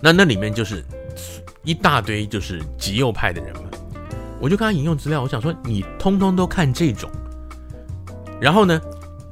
[0.00, 0.84] 那那里面就是
[1.62, 3.70] 一大堆就是极右派的人嘛。
[4.40, 7.10] 我就刚刚引用资料，我想说你通通都看这种，
[8.40, 8.80] 然后呢？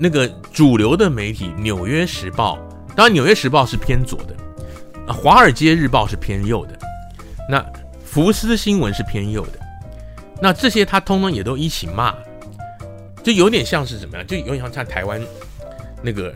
[0.01, 2.57] 那个主流的媒体《纽约时报》，
[2.95, 4.37] 当然《纽约时报》是偏左的，
[5.13, 6.79] 《华尔街日报》是偏右的，
[7.51, 7.61] 那
[8.19, 9.61] 福斯新闻是偏右的，
[10.43, 12.13] 那这些他通通也都一起骂，
[13.23, 14.27] 就有点像是怎么样？
[14.27, 15.23] 就有点像在台湾
[16.03, 16.35] 那个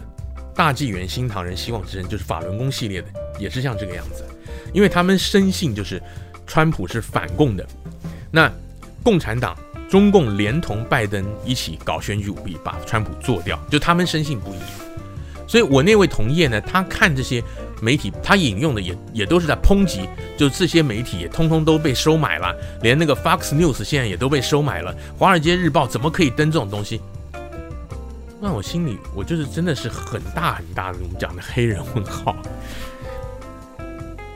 [0.55, 4.25] 大纪元、新唐人、希望之声，就是法轮功系列的，也是像这个样子，
[4.73, 6.01] 因为他们深信就是
[6.47, 7.67] 川普是反共的，
[8.31, 8.49] 那
[9.03, 9.59] 共产党。
[9.91, 14.59] 中共连同拜登一起搞选举舞弊，把川普做掉，就他们深信不疑。
[15.49, 17.43] 所以我那位同业呢，他看这些
[17.83, 27.01] 媒体，他引用的也也都是在抨击，就这些媒体也通通都被收买了，连那个 Fox News 现在也都被收买了，《华尔街日报》怎么可以登这种东西？
[28.41, 32.37] 那我心里我就是真的是很大很大的我们讲的黑人问号，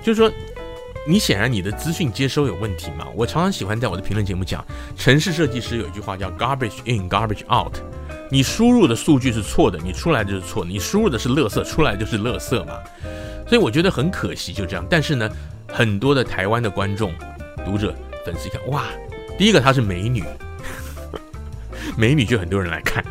[0.03, 0.31] 就是说。
[1.09, 3.07] 你显然你的资讯接收有问题嘛？
[3.15, 4.65] 我常常喜欢在我的评论节目讲，
[4.97, 7.77] 城市设计师有一句话叫 “garbage in, garbage out”。
[8.31, 12.75] 你输入的数据是错的，你出来就是错；你输入的是垃圾，出来就是垃圾嘛。
[13.49, 14.85] 所以我觉得很可惜，就这样。
[14.91, 15.31] 但是呢，
[15.69, 17.15] 很多的台湾的观众、
[17.65, 18.85] 读者、粉丝一看，哇，
[19.39, 20.25] 第一个她是美女，
[21.97, 23.05] 美女就很多人来看。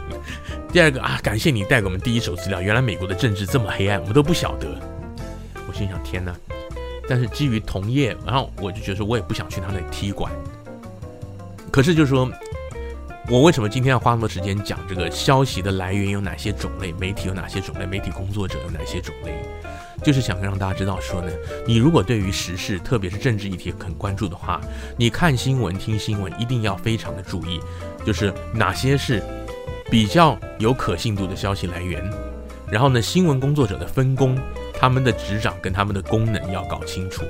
[0.74, 4.68] 第二个啊，感谢你带给我们第一手资料，原来美国的政治这么黑暗，我们都不晓得。
[5.68, 6.36] 我心想，天哪！
[7.07, 10.30] 但是基于同业，然后我就觉得说，我也不想去他那踢馆。
[11.72, 12.30] 可是就是说，
[13.28, 19.34] 我为什么今天要花那么多时间讲这个消息的来源有哪些种类，媒体有哪些种类，媒体工作者有哪些种类，
[20.03, 21.32] 就是想让大家知道说呢，
[21.65, 24.61] 你如果对于时事，特别是政治议题很关注的话，
[24.95, 27.59] 你看新闻、听新闻一定要非常的注意，
[28.05, 29.23] 就是哪些是
[29.89, 32.07] 比较有可信度的消息来源。
[32.69, 34.38] 然后呢，新闻工作者的分工，
[34.80, 37.23] 他们的职掌跟他们的功能要搞清楚，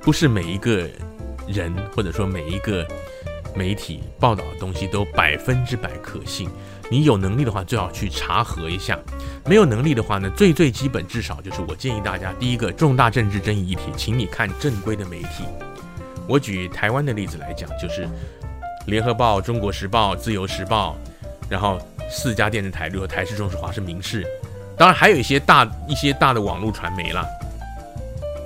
[0.00, 0.88] 不是每一个
[1.46, 2.86] 人或者说每一个
[3.54, 6.48] 媒体报道的东西都百分之百可信。
[6.90, 8.96] 你有能力的话，最好去查核一下；
[9.46, 15.44] 没有能力的话呢，最最基本至少就是我建议大家，第一个重大政治争议议题，请你看正规的媒体。
[16.28, 18.08] 我举台湾的例子来讲，就是
[18.86, 20.96] 联合报、中国时报、自由时报。
[21.46, 21.78] 然后
[22.08, 24.26] 四家电视台，比如台视、中视、华视、民视，
[24.78, 27.22] 当然还有一些大一些大的网络传媒啦，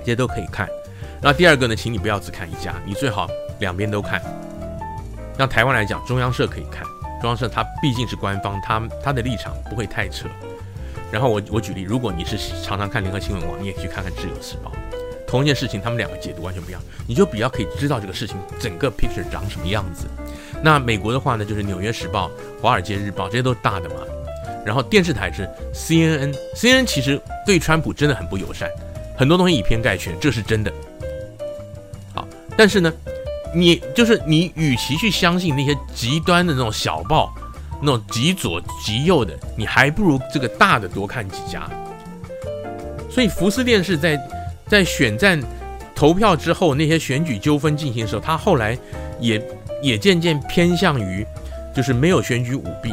[0.01, 0.67] 这些都可以看。
[1.21, 3.27] 那第二个呢，请你不要只看一家，你最好
[3.59, 4.21] 两边都看。
[5.37, 6.83] 那台湾来讲，中央社可以看，
[7.21, 10.27] 中央社它毕竟是官方，它它的立场不会太扯。
[11.11, 14.71] 然后我我举例，如果你是常常看联合新闻网，你也可以去看看自由时报，
[15.27, 20.05] 同一件事情，他们两个解读完全不一样，你就比较可以知道这个事情整个 picture 长什么样子。
[20.61, 22.27] 那美国的话呢，就是《纽约时报》、
[22.61, 23.95] 《华尔街日报》，这些都是大的嘛。
[24.65, 28.69] 然后电视台是 CNN，CNN 其实对川普真的很不友善，
[29.17, 30.71] 很多东西以偏概全，这是真的。
[32.59, 32.91] 但是呢，
[33.55, 37.33] 你就是你，与其去相信那些极端的那种小报，
[37.81, 41.65] 那种极左极右的，你还不如这个大的多看几家。
[43.09, 44.19] 所以福斯电视在
[44.67, 45.41] 在选战
[45.95, 48.77] 投票之后，那些选举纠纷进行的时候，他后来
[49.21, 49.41] 也。
[49.81, 51.25] 也渐渐偏向于，
[51.73, 52.91] 就是没有选举舞弊，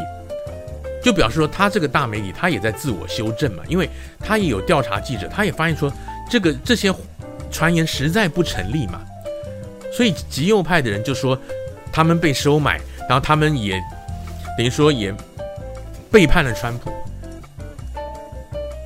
[1.02, 3.90] 就表示说他这个大媒体他也在自我修正嘛，因为
[4.20, 5.92] 他也有调查记者，他也发现说
[6.30, 6.94] 这个这些
[7.50, 9.00] 传言实在不成立嘛，
[9.93, 11.39] 所以极右派的人就说
[11.93, 13.80] 他们被收买，然后他们也
[14.57, 15.14] 等于说也
[16.11, 16.91] 背叛了川普，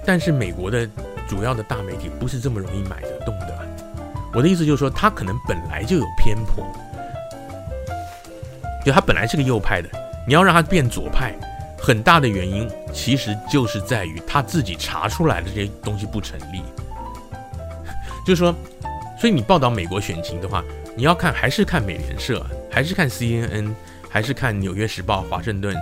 [0.05, 0.89] 但是美国的
[1.29, 3.59] 主要的大媒体不是这么容易买得动的，
[4.33, 6.65] 我的意思就是说他可能本来就有偏颇。
[8.85, 9.89] 就他本来是个右派的，
[10.27, 11.35] 你要让他变左派，
[11.79, 16.63] 很大的原因其实就是在于他自己查出来的这些东西不成立。
[18.25, 18.55] 就是说，
[19.21, 20.65] 所以你报道美国选情的话，
[20.97, 23.71] 你要看还是看美联社，还是看 CNN，
[24.09, 25.77] 还是看纽约时报、华盛顿、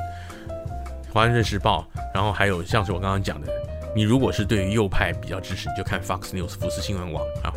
[1.12, 3.46] 华盛顿时报，然后还有像是我刚刚讲的，
[3.94, 7.54] 你如果是对于右派比较支持，你就看 Fox News 福斯新闻网啊，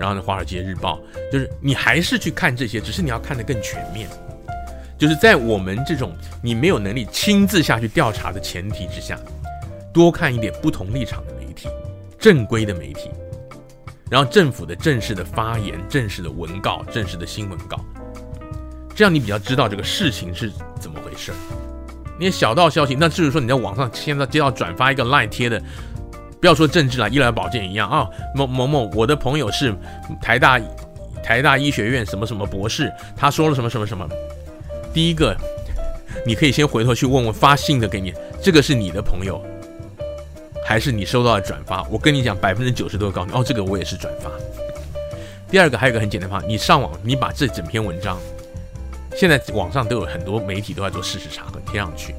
[0.00, 0.98] 然后呢，华尔街日报，
[1.30, 4.08] 就是你还是去看这些，只是你要看得更全面。
[4.98, 6.12] 就是在我们这种
[6.42, 9.16] 你没有能力亲自下去调查的前提之下，
[9.94, 11.68] 多看一点不同立场的媒体，
[12.18, 13.10] 正规的媒体，
[14.10, 17.78] 然后政府的正式的发言、正式的文告、正式的新闻稿，
[18.94, 20.50] 这样你比较知道这个事情是
[20.80, 21.32] 怎么回事。
[22.18, 25.62] 那些小道消息，那至于说你在网上现在接到转发一个 line 贴的，
[26.40, 29.74] 不要说政治啦，医疗保健一样啊，某某某，我的朋友是
[30.20, 30.60] 台大
[31.22, 34.06] 台大医学院什么什么博士，他说了什么什么什么。
[34.92, 35.36] 第一个，
[36.26, 39.40] 你可以先回头去问问发信的给你，这个是你的朋友，
[40.64, 41.82] 还是你收到的转发？
[41.90, 44.30] 我跟你讲，百分之九十都会告诉你，哦，这个我也是转发。
[45.50, 48.18] 第二个，还有一个很简单的方法，你上网，你把这整篇文章，
[49.16, 52.14] 现在网上都有很多媒体都在做事实查核，贴上去，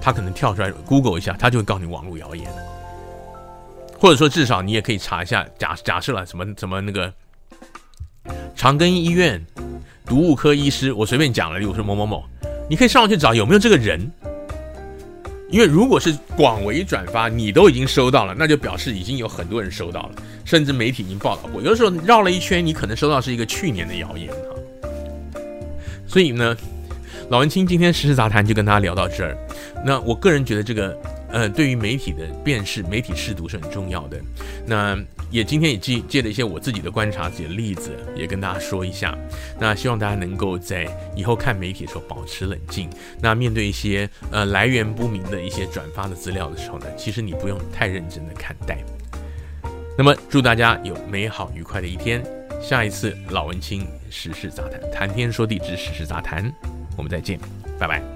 [0.00, 2.50] 他可能跳出来 Google 一下，他就会告诉你网络谣言，
[3.98, 7.12] 或者说至少你也可以查一下，假假设了什么什么那个
[8.54, 9.44] 长庚医院。
[10.08, 12.24] 毒物科医师，我随便讲了，例如说某某某，
[12.70, 14.08] 你可以上网去找有没有这个人，
[15.50, 20.14] 因为如果是广为转发，你都已经收到了，那就表示已经有很多人收到了，
[20.44, 21.62] 甚至媒体已经报道过。
[21.62, 25.40] 有的时候绕了一圈，你可能收到是一个去年的谣言哈。
[26.06, 26.56] 所以呢，
[27.30, 29.36] 老文青今天时事杂谈就跟大家聊到这儿。
[29.84, 30.96] 那我个人觉得这个。
[31.28, 34.16] 呃，对于媒体的辨识、媒体识读是很重要的。
[34.64, 34.96] 那
[35.36, 39.14] 也今天也借借了一些我自己的观察、自己的例子，也跟大家说一下。
[39.60, 42.88] 那希望大家能够在以后看媒体的时候保持冷静。
[43.20, 48.78] 那面对一些呃来源不明的一些转发的资料的时候呢，其实你不用太认真的看待。
[49.98, 52.24] 那么祝大家有美好愉快的一天。
[52.62, 56.50] 下一次老文青时事杂谈，谈天说地之时事杂谈，
[56.96, 57.38] 我们再见，
[57.78, 58.15] 拜拜。